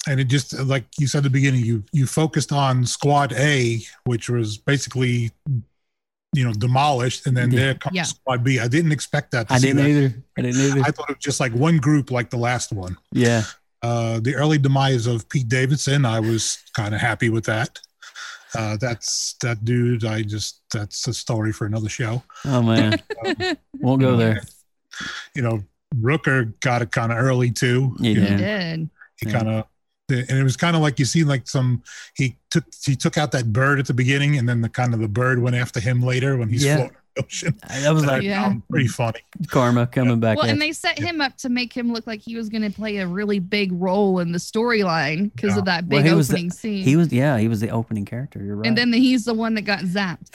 [0.07, 3.79] and it just like you said at the beginning, you you focused on Squad A,
[4.05, 5.31] which was basically
[6.33, 7.59] you know demolished, and then Yeah.
[7.59, 8.03] there comes Yeah.
[8.03, 8.59] Squad B.
[8.59, 9.47] I didn't expect that.
[9.49, 9.89] To I see didn't that.
[9.89, 10.23] either.
[10.37, 10.81] I didn't either.
[10.81, 12.97] I thought it was just like one group, like the last one.
[13.11, 13.43] yeah.
[13.83, 17.79] Uh, the early demise of Pete Davidson, I was kind of happy with that.
[18.53, 20.05] Uh, that's that dude.
[20.05, 22.21] I just that's a story for another show.
[22.45, 23.01] Oh man,
[23.79, 24.41] won't go there.
[25.35, 25.63] You know,
[25.95, 27.95] Rooker got it kind of early too.
[28.01, 28.37] He did.
[28.37, 28.89] did.
[29.17, 29.65] He kind of,
[30.19, 31.81] and it was kind of like you see like some.
[32.15, 34.99] He took he took out that bird at the beginning, and then the kind of
[34.99, 36.75] the bird went after him later when he's Yeah.
[36.77, 37.55] floating in the ocean.
[37.81, 38.53] That was like Yeah.
[38.69, 39.19] Pretty funny.
[39.47, 40.37] karma coming back.
[40.37, 42.61] Well, at and they set him up to make him look like he was going
[42.63, 46.15] to play a really big role in the storyline because of that Well, big he
[46.15, 46.83] was the- opening scene.
[46.83, 48.41] He was yeah, he was the opening character.
[48.43, 48.67] You're right.
[48.67, 50.29] and then he's the one that got zapped.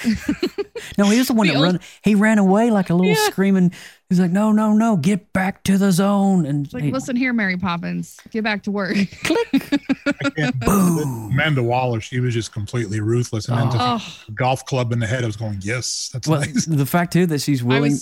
[0.99, 1.81] no, he was the one the that old- run.
[2.03, 3.27] He ran away like a little Yeah.
[3.31, 3.73] screaming.
[4.09, 6.47] He's like, no, no, no, get back to the zone.
[6.47, 8.97] And It's like, he- listen here, Mary Poppins, get back to work.
[9.25, 11.31] I can't- Boom.
[11.33, 15.09] Amanda Waller, she was just completely ruthless, and then the oh, golf club in the
[15.09, 15.25] head.
[15.25, 16.67] I was going, yes, that's well, nice.
[16.67, 17.97] the fact too that she's willing,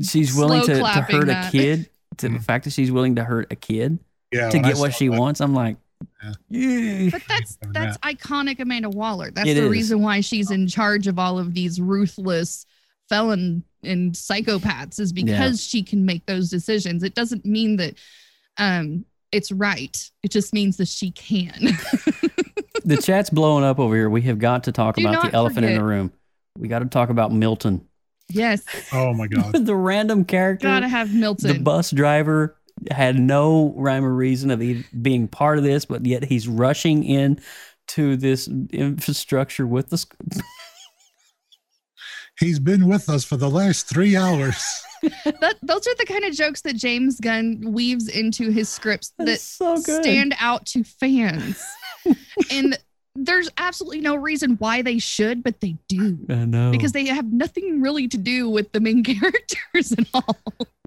[0.00, 1.48] she's willing to, to hurt that.
[1.48, 1.90] a kid.
[2.18, 2.42] To the mm-hmm.
[2.42, 3.98] fact that she's willing to hurt a kid
[4.32, 5.78] Yeah, to when I get what she that- wants, I'm like,
[6.22, 6.32] Yeah.
[6.48, 7.10] yeah.
[7.10, 9.30] But that's that's iconic Amanda Waller.
[9.32, 9.70] That's It the is.
[9.70, 12.66] reason why she's in charge of all of these ruthless
[13.08, 17.02] felon and psychopaths is because she can make those decisions.
[17.02, 17.94] It doesn't mean that
[18.58, 20.10] um it's right.
[20.22, 21.52] It just means that she can.
[22.84, 24.10] the chat's blowing up over here.
[24.10, 26.12] We have got to talk Do about the elephant in the room.
[26.58, 27.86] We got to talk about Milton,
[28.28, 28.64] yes.
[28.92, 29.52] Oh my god.
[29.66, 30.68] the random character.
[30.68, 31.52] Gotta have Milton.
[31.52, 32.56] the bus driver
[32.90, 37.04] had no rhyme or reason of e- being part of this, but yet he's rushing
[37.04, 37.40] in
[37.88, 40.04] to this infrastructure with the.
[42.40, 44.56] Sc- He's been with us for the last three hours.
[45.02, 49.26] that, those are the kind of jokes that James Gunn weaves into his scripts that
[49.26, 51.62] That's so stand out to fans.
[52.50, 52.78] and
[53.14, 56.18] there's absolutely no reason why they should, but they do.
[56.28, 56.70] I know.
[56.70, 60.36] Because they have nothing really to do with the main characters at all.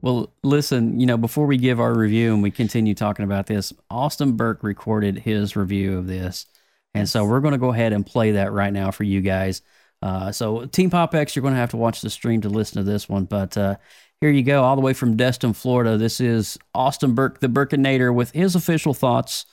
[0.01, 3.73] Well, listen, you know, before we give our review and we continue talking about this,
[3.89, 6.45] Austin Burke recorded his review of this.
[6.93, 9.61] And so we're going to go ahead and play that right now for you guys.
[10.03, 12.75] Uh, so, Team Pop X, you're going to have to watch the stream to listen
[12.75, 13.23] to this one.
[13.23, 13.77] But uh,
[14.19, 15.97] here you go, all the way from Destin, Florida.
[15.97, 19.45] This is Austin Burke, the Burkinator, with his official thoughts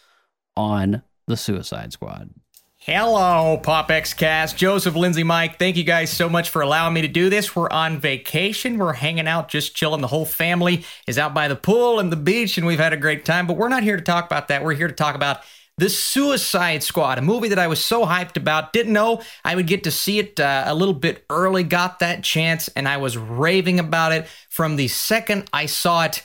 [0.56, 2.30] on the Suicide Squad.
[2.78, 4.56] Hello, PopX Cast.
[4.56, 5.56] Joseph, Lindsay, Mike.
[5.60, 7.54] Thank you guys so much for allowing me to do this.
[7.54, 8.76] We're on vacation.
[8.76, 10.00] We're hanging out, just chilling.
[10.00, 12.96] The whole family is out by the pool and the beach, and we've had a
[12.96, 13.46] great time.
[13.46, 14.64] But we're not here to talk about that.
[14.64, 15.42] We're here to talk about
[15.80, 18.74] The Suicide Squad, a movie that I was so hyped about.
[18.74, 21.62] Didn't know I would get to see it uh, a little bit early.
[21.62, 26.22] Got that chance, and I was raving about it from the second I saw it,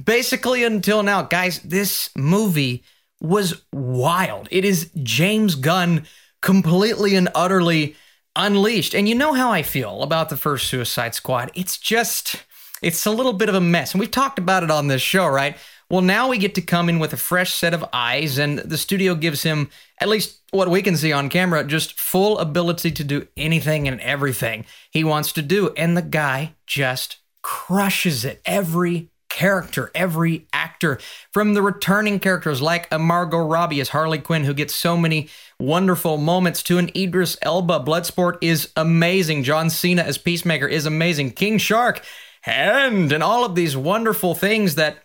[0.00, 1.22] basically until now.
[1.22, 2.84] Guys, this movie
[3.20, 4.46] was wild.
[4.52, 6.04] It is James Gunn
[6.40, 7.96] completely and utterly
[8.36, 8.94] unleashed.
[8.94, 11.50] And you know how I feel about the first Suicide Squad.
[11.56, 12.44] It's just,
[12.80, 13.92] it's a little bit of a mess.
[13.92, 15.56] And we've talked about it on this show, right?
[15.94, 18.76] Well, now we get to come in with a fresh set of eyes, and the
[18.76, 19.70] studio gives him,
[20.00, 24.00] at least what we can see on camera, just full ability to do anything and
[24.00, 25.72] everything he wants to do.
[25.76, 30.98] And the guy just crushes it every character, every actor,
[31.32, 35.28] from the returning characters like Margot Robbie as Harley Quinn, who gets so many
[35.60, 37.78] wonderful moments, to an Idris Elba.
[37.78, 39.44] Bloodsport is amazing.
[39.44, 41.30] John Cena as Peacemaker is amazing.
[41.30, 42.04] King Shark,
[42.44, 44.98] and and all of these wonderful things that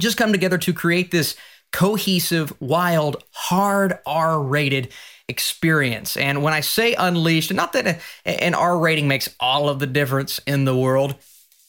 [0.00, 1.36] just come together to create this
[1.72, 4.92] cohesive, wild, hard R rated
[5.28, 6.16] experience.
[6.16, 10.40] And when I say unleashed, not that an R rating makes all of the difference
[10.46, 11.14] in the world,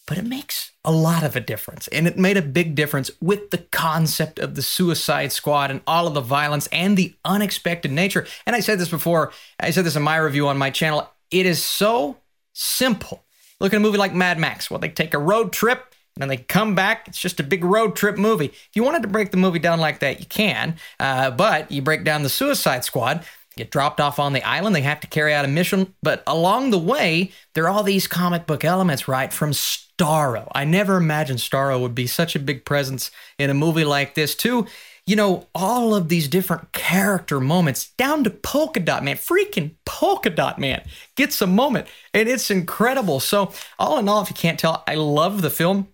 [0.08, 1.88] but it makes a lot of a difference.
[1.90, 6.08] And it made a big difference with the concept of the Suicide Squad and all
[6.08, 8.26] of the violence and the unexpected nature.
[8.46, 11.08] And I said this before, I said this in my review on my channel.
[11.30, 12.18] It is so
[12.54, 13.24] simple.
[13.60, 14.72] Look at a movie like Mad Max.
[14.72, 17.08] Well, they take a road trip and they come back.
[17.08, 18.48] It's just a big road trip movie.
[18.48, 20.76] If you wanted to break the movie down like that, you can.
[21.00, 23.24] Uh, but you break down the Suicide Squad,
[23.56, 24.76] get dropped off on the island.
[24.76, 25.94] They have to carry out a mission.
[26.04, 29.32] But along the way, there are all these comic book elements, right?
[29.32, 30.48] From Starro.
[30.54, 34.36] I never imagined Starro would be such a big presence in a movie like this,
[34.36, 34.68] too.
[35.08, 40.30] You know, all of these different character moments, down to Polka Dot Man, freaking Polka
[40.30, 40.84] Dot Man
[41.16, 43.20] gets a moment, and it's incredible.
[43.20, 45.88] So, all in all, if you can't tell, I love the film.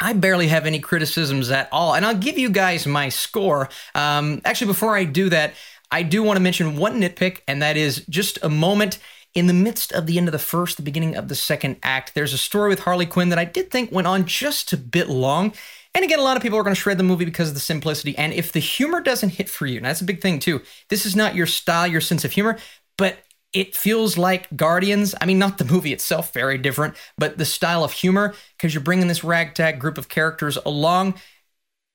[0.00, 1.94] I barely have any criticisms at all.
[1.94, 3.68] And I'll give you guys my score.
[3.94, 5.54] Um, actually, before I do that,
[5.90, 8.98] I do want to mention one nitpick, and that is just a moment
[9.34, 12.14] in the midst of the end of the first, the beginning of the second act.
[12.14, 15.08] There's a story with Harley Quinn that I did think went on just a bit
[15.08, 15.52] long.
[15.94, 17.60] And again, a lot of people are going to shred the movie because of the
[17.60, 18.16] simplicity.
[18.16, 21.06] And if the humor doesn't hit for you, and that's a big thing too, this
[21.06, 22.58] is not your style, your sense of humor,
[22.96, 23.18] but
[23.52, 25.14] it feels like Guardians.
[25.20, 28.82] I mean, not the movie itself, very different, but the style of humor, because you're
[28.82, 31.14] bringing this ragtag group of characters along.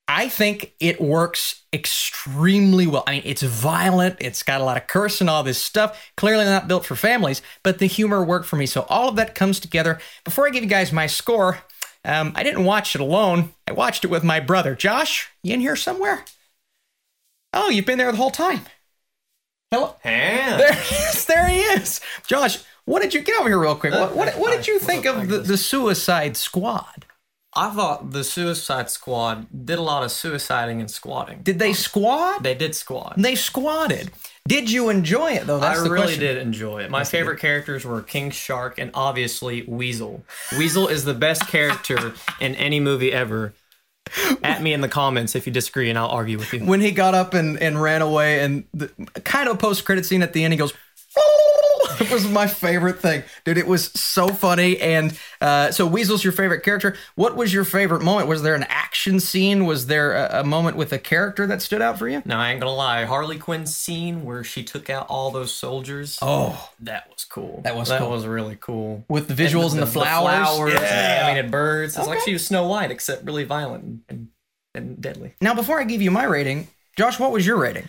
[0.08, 3.04] I think it works extremely well.
[3.08, 6.12] I mean, it's violent, it's got a lot of curse and all this stuff.
[6.18, 8.66] Clearly not built for families, but the humor worked for me.
[8.66, 10.00] So all of that comes together.
[10.26, 11.60] Before I give you guys my score,
[12.04, 13.54] um, I didn't watch it alone.
[13.66, 14.76] I watched it with my brother.
[14.76, 16.26] Josh, you in here somewhere?
[17.54, 18.62] Oh, you've been there the whole time.
[19.74, 19.96] Hello?
[20.04, 20.56] Hey.
[20.56, 21.26] There he is.
[21.26, 22.00] There he is.
[22.28, 23.92] Josh, what did you get over here real quick?
[23.92, 27.08] What, what, what did you think of the, the Suicide Squad?
[27.56, 31.42] I thought the Suicide Squad did a lot of suiciding and squatting.
[31.42, 32.44] Did they squat?
[32.44, 33.16] They did squat.
[33.18, 34.12] They squatted.
[34.48, 35.60] Did you enjoy it though?
[35.60, 36.20] That's I really question.
[36.20, 36.92] did enjoy it.
[36.92, 40.24] My Yes, favorite characters were King Shark and obviously Weasel.
[40.56, 43.54] Weasel is the best character in any movie ever.
[44.44, 46.66] At me in the comments if you disagree, and I'll argue with you.
[46.66, 48.90] when he got up and, and ran away and the
[49.24, 50.74] kind of post credit scene at the end he goes
[52.02, 56.34] it was my favorite thing dude it was so funny and uh, so weasel's your
[56.34, 60.42] favorite character what was your favorite moment was there an action scene was there a,
[60.42, 63.06] a moment with a character that stood out for you No, I ain't gonna lie.
[63.06, 66.18] Harley Quinn scene where she took out all those soldiers.
[66.22, 66.70] Oh.
[66.82, 67.62] that was cool.
[67.64, 68.10] That was that cool.
[68.12, 69.04] was really cool.
[69.10, 70.48] With the visuals and the flowers?
[70.48, 70.80] flowers, Yeah.
[70.80, 71.98] and animated birds.
[71.98, 74.28] It's like she was Snow White, except really violent and,
[74.76, 75.34] and deadly.
[75.42, 76.68] now before i give you my rating
[76.98, 77.88] josh what was your rating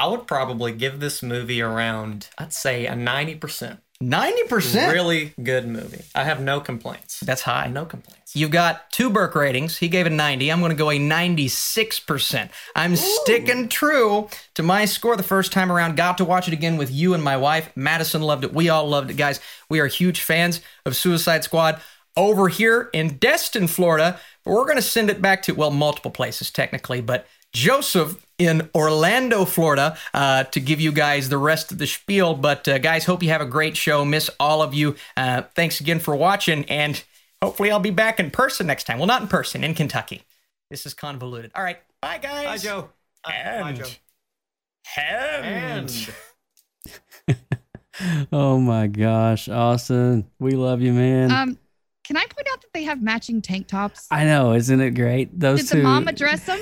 [0.00, 3.76] I would probably give this movie around, I'd say a 90%.
[4.02, 6.02] 90% Really good movie.
[6.14, 7.20] I have no complaints.
[7.20, 8.34] that's high No complaints.
[8.34, 9.76] You've got two Burke ratings.
[9.76, 10.50] He gave it 90.
[10.50, 12.48] I'm going to go a 96%.
[12.74, 15.98] I'm sticking true to my score the first time around.
[15.98, 17.70] Got to watch it again with you and my wife.
[17.76, 18.54] Madison loved it.
[18.54, 19.38] We all loved it, guys.
[19.68, 21.78] We are huge fans of Suicide Squad
[22.16, 24.18] over here in Destin, Florida.
[24.46, 28.70] But we're going to send it back to, well, multiple places technically, but Joseph in
[28.74, 32.34] Orlando, Florida, uh, to give you guys the rest of the spiel.
[32.34, 34.04] But uh, guys, hope you have a great show.
[34.04, 34.96] Miss all of you.
[35.16, 37.02] Uh, thanks again for watching, and
[37.42, 38.98] hopefully I'll be back in person next time.
[38.98, 40.22] Well, not in person, in Kentucky.
[40.70, 41.50] This is convoluted.
[41.54, 42.44] All right, bye guys.
[42.44, 42.90] Bye, Joe.
[43.30, 43.90] And, Bye, Joe.
[44.96, 46.08] and,
[48.32, 51.30] Oh my gosh, Austin, we love you, man.
[51.30, 51.58] Um,
[52.04, 54.06] can I point out that they have matching tank tops?
[54.10, 55.38] I know, isn't it great?
[55.38, 56.60] Those Did two, the mama dress them?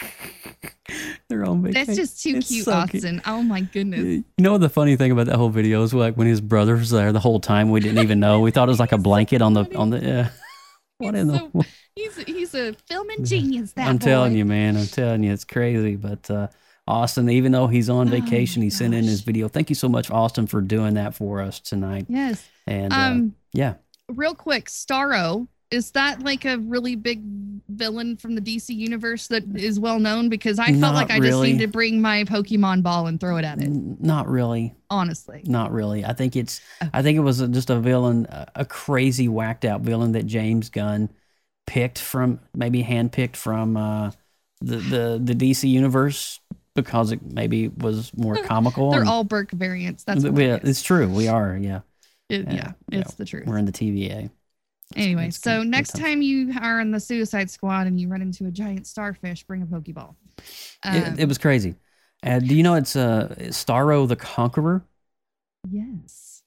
[1.28, 1.86] they're on vacation.
[1.86, 3.04] That's just too It's cute, so cute.
[3.04, 3.22] Austin.
[3.26, 4.00] Oh my goodness.
[4.00, 6.90] You know the funny thing about that whole video is like when his brother was
[6.90, 8.40] there the whole time we didn't even know.
[8.40, 10.28] We thought it was like a blanket on the on the yeah.
[10.98, 11.66] What in the
[11.96, 13.72] He's he's a filming genius.
[13.72, 14.76] That I'm telling you, man.
[14.76, 15.96] I'm telling you, it's crazy.
[15.96, 16.48] But uh,
[16.86, 19.48] Austin, even though he's on Oh, vacation, he sent in his video.
[19.48, 22.06] Thank you so much, Austin, for doing that for us tonight.
[22.08, 22.46] Yes.
[22.66, 23.74] And uh, Um, yeah,
[24.08, 25.48] real quick, Starro.
[25.70, 27.20] Is that like a really big
[27.68, 30.28] villain from the DC universe that is well known?
[30.28, 31.52] Because I felt Not like I just really.
[31.52, 33.68] need to bring my Pokemon ball and throw it at it.
[33.68, 34.74] not really.
[34.90, 35.42] Honestly.
[35.46, 36.04] Not really.
[36.04, 36.60] I think it's.
[36.92, 40.70] I think it was just a villain, a a crazy, whacked out villain that James
[40.70, 41.08] Gunn
[41.66, 44.10] picked from, maybe handpicked from uh,
[44.60, 46.38] the the the DC universe
[46.74, 48.90] because it maybe was more comical.
[48.90, 50.04] They're and- all Burke variants.
[50.04, 50.70] That's what we, it is.
[50.70, 51.08] it's true.
[51.08, 51.56] We are.
[51.56, 51.80] Yeah.
[52.28, 53.46] It- yeah, it's the truth.
[53.46, 54.30] We're in the TVA.
[54.96, 58.50] Anyway, so next time you are in the Suicide Squad and you run into a
[58.50, 60.14] giant starfish, bring a Pokeball.
[60.82, 61.74] Um, it, it was crazy.
[62.22, 64.84] Uh, do you know it's uh, Starro the Conqueror?
[65.70, 66.42] yes,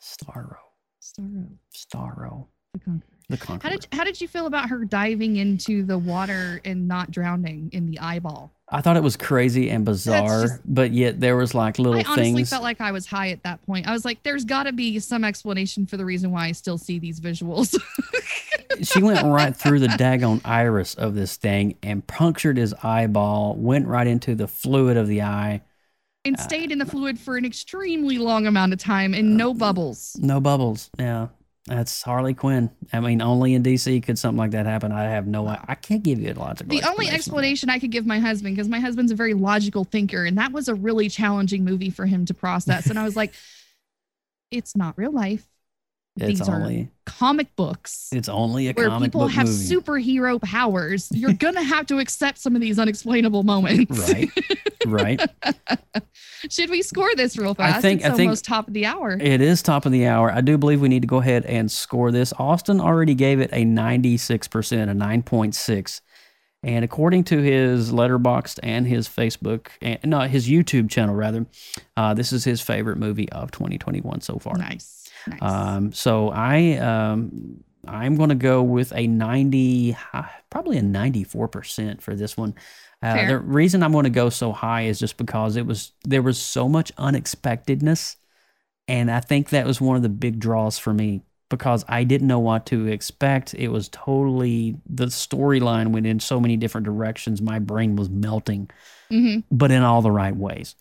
[0.00, 0.56] Starro.
[1.02, 2.46] Starro Starro.
[2.72, 3.02] the Conqueror.
[3.28, 3.70] The Conqueror.
[3.70, 7.70] How did how did you feel about her diving into the water and not drowning
[7.72, 8.52] in the eyeball?
[8.72, 12.08] I thought it was crazy and bizarre, just- but yet there was like little things.
[12.08, 12.50] I honestly things.
[12.50, 13.88] felt like I was high at that point.
[13.88, 16.78] I was like, "There's got to be some explanation for the reason why I still
[16.78, 17.76] see these visuals."
[18.82, 23.86] she went right through the daggone iris of this thing and punctured his eyeball, went
[23.88, 25.62] right into the fluid of the eye.
[26.24, 29.50] and uh, stayed in the fluid for an extremely long amount of time and no
[29.50, 30.16] uh, bubbles.
[30.20, 30.90] No bubbles.
[30.98, 31.28] Yeah.
[31.70, 32.68] That's Harley Quinn.
[32.92, 34.90] I mean, only in DC could something like that happen.
[34.90, 38.04] I have no I can't give you a logical The only explanation I could give
[38.04, 41.64] my husband, because my husband's a very logical thinker, and that was a really challenging
[41.64, 42.86] movie for him to process.
[42.86, 43.34] And I was like,
[44.50, 45.46] it's not real life.
[46.16, 49.74] It's These only are comic books it's only a where people have movie.
[49.74, 51.08] superhero powers.
[51.12, 53.96] You're going to have to accept some of these unexplainable moments.
[54.12, 54.28] right.
[54.86, 55.20] Right.
[56.50, 57.82] Should we score this real fast?
[57.82, 59.16] think- it's I think- almost top of the hour.
[59.20, 60.30] It is top of the hour.
[60.32, 62.32] I do believe we need to go ahead and score this.
[62.38, 66.00] Austin already gave it a 96%, a 9.6.
[66.62, 71.46] And according to his Letterboxd and his Facebook, and no, his YouTube channel rather,
[71.96, 74.56] uh, this is his favorite movie of 2021 so far.
[74.58, 74.99] Nice.
[75.26, 75.38] Nice.
[75.42, 82.00] Um, so I um, I'm going to go with a 90, uh, probably a 94%
[82.02, 82.54] for this one.
[83.02, 86.22] Uh, the reason I'm going to go so high is just because it was there
[86.22, 88.16] was so much unexpectedness,
[88.88, 92.28] and I think that was one of the big draws for me because I didn't
[92.28, 93.54] know what to expect.
[93.54, 97.40] It was totally the storyline went in so many different directions.
[97.42, 98.70] My brain was melting
[99.10, 99.44] Mhm.
[99.50, 100.76] but in all the right ways.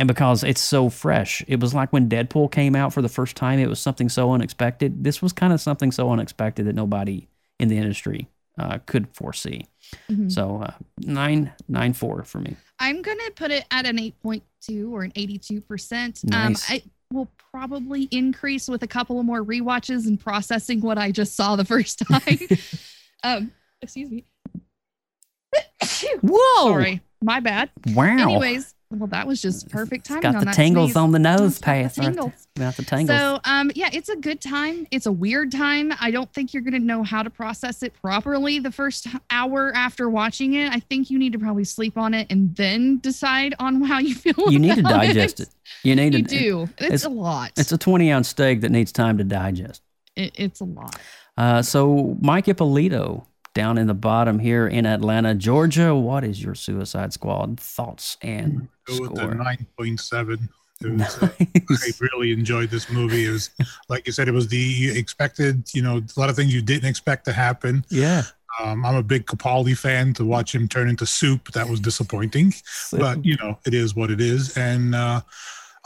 [0.00, 3.36] And because it's so fresh, it was like when Deadpool came out for the first
[3.36, 5.04] time, it was something so unexpected.
[5.04, 7.28] This was kind of something so unexpected that nobody
[7.58, 8.26] in the industry
[8.58, 9.66] uh, could foresee.
[10.10, 10.32] Mhm.
[10.32, 12.56] So uh, nine nine four for me.
[12.78, 16.24] I'm gonna put it at an 8.2 or an 82 percent.
[16.24, 16.70] Nice.
[16.70, 16.82] Um, I
[17.12, 21.56] will probably increase with a couple of more rewatches and processing what I just saw
[21.56, 22.38] the first time.
[23.22, 24.24] um, excuse me.
[26.22, 26.70] Whoa!
[26.70, 27.70] Sorry, my bad.
[27.88, 28.06] Wow.
[28.16, 30.22] Anyways, well, that was just perfect timing.
[30.22, 30.96] Got on the that tingles sneeze.
[30.96, 33.16] on the nose, Got the right Got the tingles.
[33.16, 34.84] So, um, yeah, it's a good time.
[34.90, 35.92] It's a weird time.
[36.00, 39.72] I don't think you're going to know how to process it properly the first hour
[39.76, 40.72] after watching it.
[40.72, 44.14] I think you need to probably sleep on it and then decide on how you
[44.16, 44.50] feel.
[44.50, 45.48] you need to digest it.
[45.84, 46.38] You need You to.
[46.38, 46.68] do.
[46.78, 47.52] It's, a lot.
[47.56, 49.82] It's a twenty ounce steak that needs time to digest.
[50.16, 50.96] It, it's a lot.
[51.38, 53.24] Uh, so Mike Ippolito
[53.54, 55.94] down in the bottom here in Atlanta, Georgia.
[55.94, 59.34] What is your Suicide Squad thoughts and Go with the score?
[59.34, 60.48] nine point seven.
[60.82, 63.26] Was, uh, I really enjoyed this movie.
[63.26, 63.50] It was
[63.88, 65.68] like you said, it was the expected.
[65.74, 67.84] You know, a lot of things you didn't expect to happen.
[67.90, 68.22] Yeah.
[68.60, 70.14] Um, I'm a big Capaldi fan.
[70.14, 72.54] To watch him turn into soup, that was disappointing.
[72.92, 74.56] But you know, it is what it is.
[74.56, 75.20] And uh,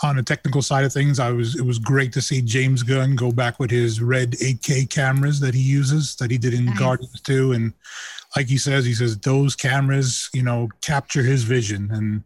[0.03, 3.15] on the technical side of things, I was it was great to see James Gunn
[3.15, 6.79] go back with his red 8K cameras that he uses that he did in Nice.
[6.79, 7.53] Guardians 2.
[7.53, 7.73] And
[8.37, 11.91] like he says, he says those cameras, you know, capture his vision.
[11.93, 12.25] And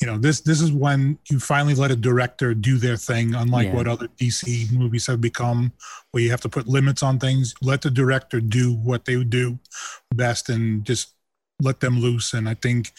[0.00, 3.66] you know, this this is when you finally let a director do their thing, unlike
[3.68, 3.74] Yeah.
[3.74, 5.70] what other DC movies have become,
[6.10, 7.54] where you have to put limits on things.
[7.60, 9.58] Let the director do what they do
[10.14, 11.12] best and just
[11.60, 12.32] let them loose.
[12.32, 12.90] And I think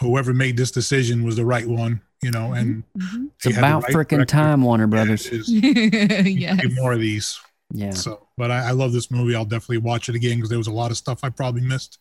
[0.00, 2.00] whoever made this decision was the right one.
[2.22, 3.30] You know, and Mhm.
[3.36, 5.26] It's they had the about right freaking time, Warner Brothers.
[5.26, 5.48] It is.
[6.24, 6.56] We yes.
[6.62, 7.38] need more of these.
[7.72, 7.90] Yeah.
[7.90, 9.34] So, but I, I love this movie.
[9.34, 11.98] I'll definitely watch it again because there was a lot of stuff I probably missed.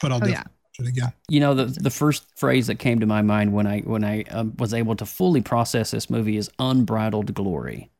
[0.00, 0.38] But I'll Oh, definitely yeah.
[0.40, 1.12] watch it again.
[1.28, 4.22] You know, the the first phrase that came to my mind when I when I
[4.30, 7.90] um, was able to fully process this movie is unbridled glory,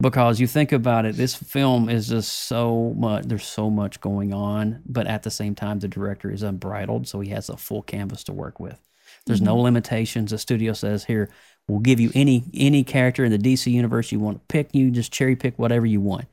[0.00, 3.24] because you think about it, this film is just so much.
[3.24, 7.20] There's so much going on, but at the same time, the director is unbridled, so
[7.20, 8.78] he has a full canvas to work with.
[9.26, 9.64] There's no mm-hmm.
[9.64, 10.30] limitations.
[10.30, 11.30] The studio says here,
[11.68, 14.74] we'll give you any any character in the DC universe you want to pick.
[14.74, 16.26] You just cherry pick whatever you want,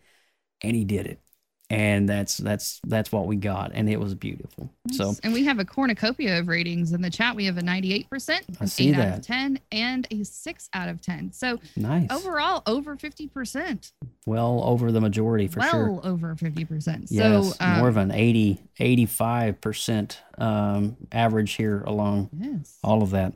[0.61, 1.19] and he did it.
[1.71, 4.71] And that's that's that's what we got, and it was beautiful.
[4.91, 7.35] So and we have a cornucopia of ratings in the chat.
[7.35, 9.17] We have a 98%, I see 8 out that.
[9.19, 11.31] of 10, and a 6 out of 10.
[11.31, 12.09] So Nice.
[12.11, 13.91] overall, over 50%.
[14.25, 15.91] well over the majority for well sure.
[15.91, 17.05] Well over 50%.
[17.11, 22.77] Yes, so um, more of an 80, 85% um, average here along Yes.
[22.83, 23.33] all of that.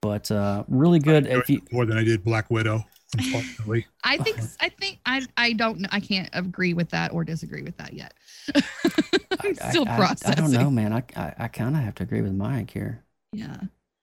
[0.00, 1.26] But uh, really good.
[1.26, 2.84] If you, More than I did Black Widow,
[3.16, 3.86] unfortunately.
[4.04, 5.88] I think I think I I don't know.
[5.92, 8.14] I can't agree with that or disagree with that yet.
[8.54, 10.32] I'm I, still I- processing.
[10.32, 10.92] I don't know, man.
[10.92, 13.04] I, I, I kind of have to agree with Mike here.
[13.32, 13.56] Yeah.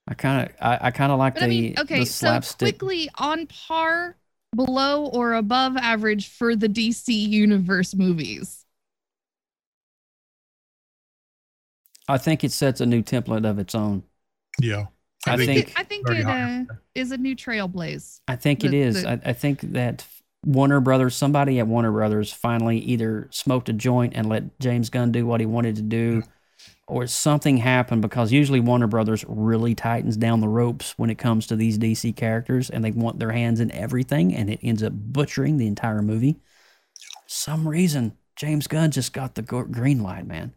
[0.08, 2.40] I kind of I, I kind of like But the, I mean, okay, the so
[2.58, 4.16] quickly on par,
[4.56, 8.66] below or above average for the DC universe movies.
[12.08, 14.04] I think it sets a new template of its own.
[14.62, 14.88] Yeah.
[15.28, 18.22] I, think I think very it uh, is a new trailblaze.
[18.28, 19.04] I think it the- is.
[19.04, 20.06] the- I, I think that
[20.46, 25.12] Warner Brothers, somebody at Warner Brothers, finally either smoked a joint and let James Gunn
[25.12, 26.24] do what he wanted to do,
[26.88, 31.48] or something happened because usually Warner Brothers really tightens down the ropes when it comes
[31.48, 34.94] to these DC characters, and they want their hands in everything, and it ends up
[34.96, 36.40] butchering the entire movie.
[37.28, 40.54] Some reason James Gunn just got the green light, man.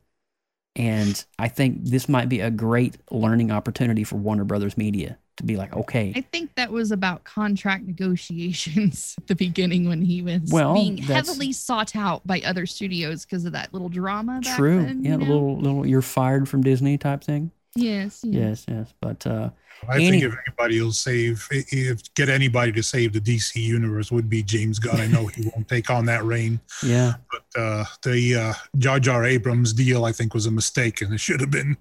[0.74, 5.44] And I think this might be a great learning opportunity for Warner Brothers Media to
[5.44, 10.22] be like, okay, I think that was about contract negotiations at the beginning when he
[10.22, 14.40] was Well, being heavily sought out by other studios because of that little drama.
[14.56, 14.82] True.
[14.84, 15.24] then, yeah, you a know?
[15.26, 17.50] little little you're fired from Disney type thing.
[17.74, 18.20] Yes.
[18.22, 18.48] yeah.
[18.48, 18.94] Yes, yes.
[19.00, 19.50] But uh
[19.88, 24.10] I any- think if anybody will save, if get anybody to save the DC universe
[24.12, 25.00] would be James Gunn.
[25.00, 29.24] I know he won't take on that reign, yeah, but uh, the uh, Jar Jar
[29.24, 31.76] Abrams deal I think was a mistake, and it should have been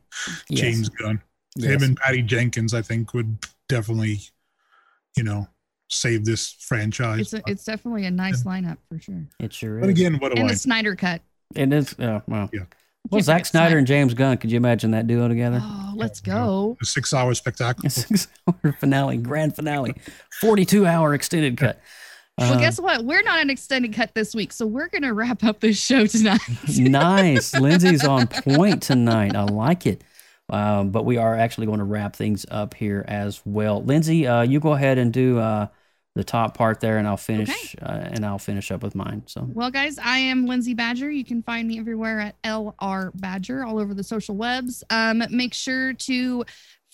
[0.50, 0.60] Yes.
[0.62, 1.22] James Gunn.
[1.56, 1.72] Yes.
[1.72, 3.38] Him and Patty Jenkins, I think, would
[3.68, 4.20] definitely,
[5.18, 5.48] you know,
[5.90, 7.20] save this franchise.
[7.20, 9.26] It's a, it's definitely a nice lineup for sure.
[9.40, 9.82] it sure is.
[9.82, 10.54] but again, what do And I?
[10.54, 11.22] the Snyder cut.
[11.56, 12.50] it is uh, well.
[12.54, 12.62] Yeah.
[13.10, 13.78] Well, Can't Zack Snyder Snyder.
[13.80, 15.60] and James Gunn, could you imagine that duo together?
[15.62, 16.78] Oh, let's go.
[16.82, 17.86] A six-hour spectacle.
[17.86, 19.96] A six hour finale, grand finale,
[20.40, 21.80] 42 hour extended cut.
[22.38, 23.04] Well, Uh, guess what?
[23.04, 26.40] We're not an extended cut this week, so we're gonna wrap up this show tonight.
[26.78, 27.54] nice.
[27.60, 29.36] Lindsay's on point tonight.
[29.36, 30.04] I like it.
[30.50, 33.82] Um, but we are actually going to wrap things up here as well.
[33.84, 35.68] Lindsay, uh, you go ahead and do uh,
[36.16, 37.76] the top part there, and I'll finish.
[37.82, 39.24] Uh, and I'll finish up with mine.
[39.28, 41.10] So Well, guys, I am Lindsay Badger.
[41.10, 44.84] You can find me everywhere at LR Badger, all over the social webs.
[44.90, 46.46] Um, make sure to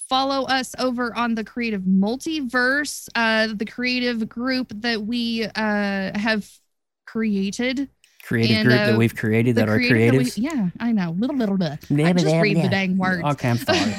[0.07, 6.49] follow us over on the Creative Multiverse, uh, the creative group that we uh, have
[7.05, 7.89] created.
[8.27, 10.37] Creative And, group uh, that we've created that are creative that we- creatives.
[10.37, 11.11] yeah, I know.
[11.17, 11.79] Little, little bit.
[11.89, 13.23] Blah, I just blah, read the dang words.
[13.23, 13.91] Okay, I'm sorry.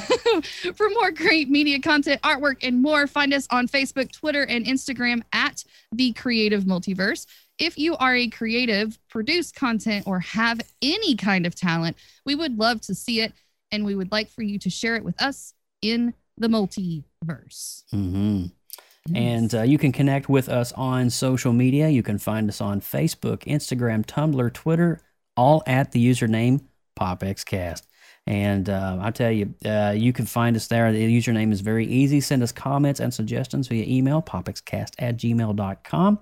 [0.75, 5.23] For more great media content, artwork, and more, find us on Facebook, Twitter, and Instagram
[5.33, 7.27] at The Creative Multiverse.
[7.59, 12.59] If you are a creative, produce content, or have any kind of talent, we would
[12.59, 13.33] love to see it.
[13.73, 17.83] And we would like for you to share it with us in the multiverse.
[19.15, 21.89] And uh, you can connect with us on social media.
[21.89, 25.01] You can find us on Facebook, Instagram, Tumblr, Twitter,
[25.37, 26.63] all at the username
[26.99, 27.83] PopXCast.
[28.29, 30.93] And uh, I tell you, uh, you can find us there.
[30.93, 32.21] The username is very easy.
[32.21, 36.19] Send us comments and suggestions via email, popxcast at gmail.com.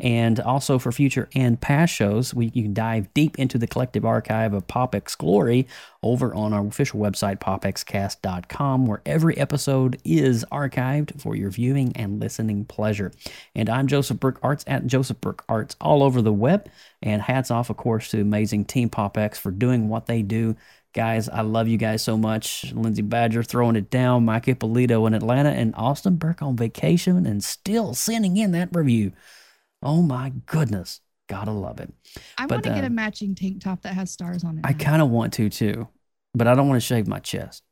[0.00, 4.04] And also for future and past shows, we, you can dive deep into the collective
[4.04, 5.68] archive of PopX Glory
[6.02, 12.18] over on our official website, popxcast.com, where every episode is archived for your viewing and
[12.18, 13.12] listening pleasure.
[13.54, 16.68] And I'm Joseph Burke Arts at Joseph Burke Arts all over the web.
[17.00, 20.56] And hats off, of course, to amazing Team PopX for doing what they do.
[20.94, 22.72] Guys, I love you guys so much.
[22.72, 27.42] Lindsay Badger throwing it down, Mike Ippolito in Atlanta, and Austin Burke on vacation and
[27.42, 29.12] still sending in that review.
[29.82, 31.00] Oh my goodness.
[31.28, 31.92] Gotta love it.
[32.38, 34.64] I want to get uh, a matching tank top that has stars on it.
[34.64, 35.88] I kind of want to too,
[36.32, 37.64] but I don't want to shave my chest.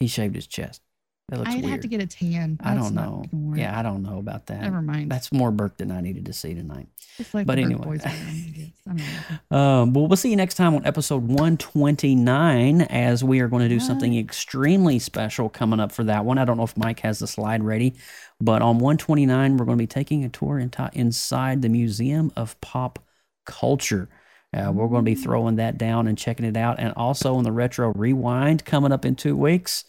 [0.00, 0.80] He shaved his chest.
[1.28, 1.72] That looks I'd weird.
[1.72, 2.56] have to get a tan.
[2.62, 3.24] I don't know.
[3.56, 4.60] Yeah, I don't know about that.
[4.60, 5.10] Never mind.
[5.10, 6.86] That's more Burke than I needed to see tonight.
[7.18, 7.82] It's like but anyway.
[7.82, 8.70] boys around, I guess.
[8.86, 9.02] I don't know.
[9.56, 13.68] Um, well, we'll see you next time on episode 129 as we are going to
[13.68, 16.38] do something extremely special coming up for that one.
[16.38, 17.94] I don't know if Mike has the slide ready,
[18.40, 22.60] but on 129, we're going to be taking a tour into, inside the Museum of
[22.60, 23.00] Pop
[23.46, 24.08] Culture.
[24.56, 26.78] Uh, we're going to be throwing that down and checking it out.
[26.78, 29.84] And also on the Retro Rewind coming up in two weeks.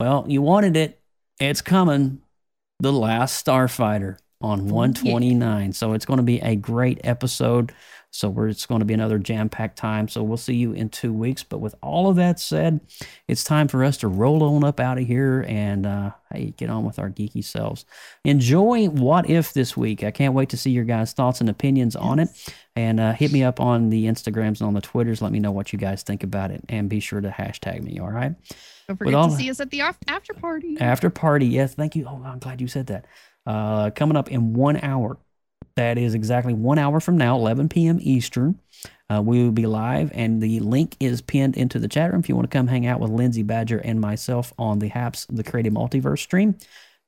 [0.00, 0.98] Well, you wanted it.
[1.38, 2.22] It's coming.
[2.78, 5.74] The Last Starfighter on 129.
[5.74, 7.74] So it's going to be a great episode.
[8.10, 10.08] So we're, it's going to be another jam-packed time.
[10.08, 11.42] So we'll see you in two weeks.
[11.42, 12.80] But with all of that said,
[13.28, 16.70] it's time for us to roll on up out of here and uh, hey, get
[16.70, 17.84] on with our geeky selves.
[18.24, 20.02] Enjoy What If this week.
[20.02, 22.30] I can't wait to see your guys' thoughts and opinions on it.
[22.74, 25.20] And uh, hit me up on the Instagrams and on the Twitters.
[25.20, 26.64] Let me know what you guys think about it.
[26.70, 28.00] And be sure to hashtag me.
[28.00, 28.34] All right.
[28.90, 30.76] Don't forget all- to see us at the after party.
[30.80, 32.06] after party, yes, thank you.
[32.08, 33.06] Oh, I'm glad you said that.
[33.46, 35.16] Uh, coming up in one hour.
[35.76, 37.98] That is exactly one hour from now, 11 p.m.
[38.02, 38.58] Eastern.
[39.08, 42.28] Uh, we will be live, and the link is pinned into the chat room if
[42.28, 45.44] you want to come hang out with Lindsay Badger and myself on the Haps the
[45.44, 46.56] Creative Multiverse stream.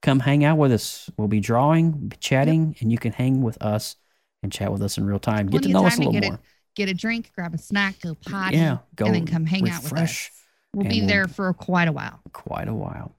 [0.02, 1.10] Come hang out with us.
[1.16, 3.96] We'll be drawing, be chatting, and you can hang with us
[4.44, 5.48] and chat with us in real time.
[5.48, 6.34] Get to know us a little get more.
[6.34, 6.40] A,
[6.76, 9.82] get a drink, grab a snack, go potty, Yeah, go and then come hang out
[9.82, 10.30] with us.
[10.74, 12.20] We'll and be we'll- there for quite a while.
[12.32, 13.14] quite a while.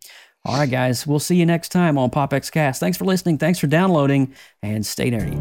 [0.45, 1.07] All right, guys.
[1.07, 2.79] We'll see you next time on PopX Cast.
[2.81, 3.37] Thanks for listening.
[3.37, 5.39] Thanks for downloading, and stay nerdy.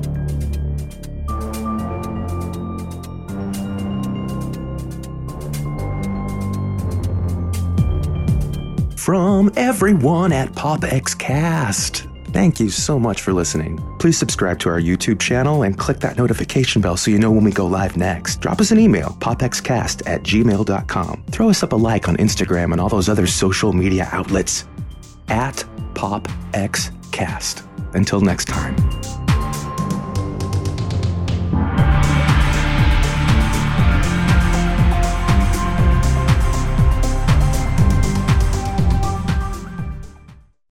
[8.98, 12.11] From everyone at PopXCast.
[12.32, 13.78] Thank you so much for listening.
[13.98, 17.44] Please subscribe to our YouTube channel and click that notification bell so you know when
[17.44, 18.40] we go live next.
[18.40, 21.24] Drop us an email, popxcast at gmail.com.
[21.30, 24.64] Throw us up a like on Instagram and all those other social media outlets
[25.28, 27.68] at PopXCast.
[27.94, 29.21] Until next time.